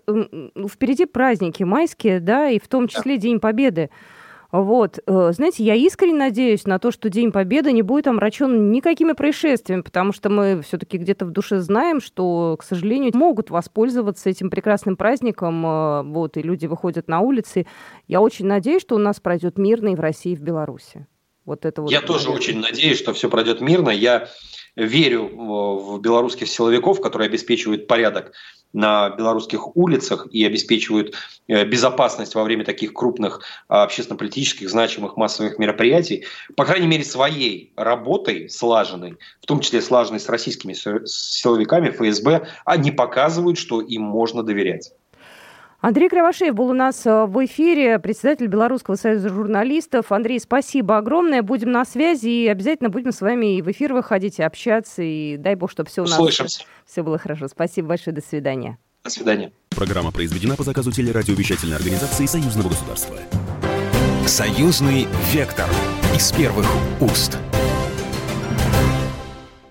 впереди 0.69 1.07
праздники 1.07 1.63
майские, 1.63 2.21
да, 2.21 2.51
и 2.51 2.59
в 2.59 2.69
том 2.69 2.89
числе 2.89 3.15
да. 3.15 3.23
День 3.23 3.41
Победы. 3.41 3.89
Вот, 4.53 4.99
э, 5.07 5.33
знаете, 5.33 5.65
я 5.65 5.75
искренне 5.75 6.19
надеюсь 6.19 6.67
на 6.67 6.79
то, 6.79 6.91
что 6.91 7.09
День 7.09 7.33
Победы 7.33 7.73
не 7.73 7.81
будет 7.81 8.07
омрачен 8.07 8.71
никакими 8.71 9.13
происшествиями, 9.13 9.81
потому 9.81 10.13
что 10.13 10.29
мы 10.29 10.61
все-таки 10.61 10.99
где-то 10.99 11.25
в 11.25 11.31
душе 11.31 11.61
знаем, 11.61 12.03
что, 12.03 12.59
к 12.61 12.63
сожалению, 12.63 13.13
могут 13.15 13.49
воспользоваться 13.49 14.29
этим 14.29 14.51
прекрасным 14.51 14.99
праздником, 14.99 15.65
э, 15.65 16.03
вот, 16.03 16.37
и 16.37 16.43
люди 16.43 16.67
выходят 16.67 17.09
на 17.09 17.21
улицы. 17.21 17.67
Я 18.09 18.21
очень 18.21 18.45
надеюсь, 18.45 18.83
что 18.83 18.95
у 18.95 18.99
нас 18.99 19.21
пройдет 19.21 19.57
мирно 19.57 19.89
и 19.89 19.97
в 19.97 20.01
России, 20.01 20.33
и 20.33 20.37
в 20.37 20.43
Беларуси. 20.43 21.07
Вот 21.47 21.65
это 21.65 21.81
вот. 21.81 21.91
Я 21.91 22.03
тоже 22.03 22.29
очень 22.29 22.61
надеюсь, 22.61 22.99
что 22.99 23.15
все 23.15 23.31
пройдет 23.31 23.63
мирно. 23.63 23.89
Я 23.89 24.29
верю 24.77 25.31
в 25.35 25.99
белорусских 25.99 26.49
силовиков, 26.49 27.01
которые 27.01 27.29
обеспечивают 27.29 27.87
порядок 27.87 28.33
на 28.73 29.11
белорусских 29.11 29.77
улицах 29.77 30.27
и 30.31 30.45
обеспечивают 30.45 31.15
э, 31.49 31.65
безопасность 31.65 32.35
во 32.35 32.43
время 32.43 32.65
таких 32.65 32.93
крупных 32.93 33.43
а, 33.69 33.83
общественно-политических 33.85 34.69
значимых 34.71 35.17
массовых 35.17 35.59
мероприятий, 35.59 36.25
по 36.57 36.65
крайней 36.65 36.87
мере, 36.87 37.05
своей 37.05 37.73
работой 37.77 38.49
слаженной, 38.49 39.17
в 39.41 39.47
том 39.47 39.61
числе 39.61 39.83
слаженной 39.83 40.21
с 40.21 40.29
российскими 40.29 40.73
силовиками 40.73 41.91
ФСБ, 41.91 42.49
они 42.65 42.91
показывают, 42.91 43.59
что 43.59 43.81
им 43.81 44.03
можно 44.03 44.43
доверять. 44.43 44.93
Андрей 45.83 46.09
Кривошеев 46.09 46.55
был 46.55 46.69
у 46.69 46.75
нас 46.75 47.05
э, 47.07 47.25
в 47.27 47.45
эфире, 47.45 47.99
председатель 47.99 48.47
Белорусского 48.47 48.95
союза 48.95 49.29
журналистов. 49.31 50.13
Андрей, 50.13 50.39
спасибо 50.39 50.97
огромное. 50.97 51.43
Будем 51.43 51.73
на 51.73 51.85
связи 51.85 52.29
и 52.29 52.47
обязательно 52.47 52.89
будем 52.89 53.11
с 53.11 53.21
вами 53.21 53.57
и 53.57 53.63
в 53.63 53.71
эфир 53.73 53.93
выходить, 53.93 54.39
и 54.39 54.45
общаться. 54.45 55.03
И 55.03 55.37
дай 55.37 55.57
бог, 55.57 55.73
чтобы 55.73 55.91
все 55.91 56.03
у 56.03 56.05
нас 56.05 56.17
Услышимся. 56.17 56.65
все 56.87 57.03
было 57.03 57.19
хорошо. 57.19 57.49
Спасибо 57.49 57.89
большое. 57.89 58.15
До 58.15 58.23
свидания. 58.23 58.79
До 59.03 59.11
свидания. 59.11 59.51
Программа 59.71 60.13
произведена 60.13 60.55
по 60.55 60.63
заказу 60.63 60.93
телерадиовещательной 60.93 61.77
организации 61.77 62.27
Союзного 62.27 62.69
государства. 62.69 63.17
Союзный 64.25 65.09
вектор 65.33 65.67
из 66.15 66.31
первых 66.31 66.69
уст. 67.01 67.39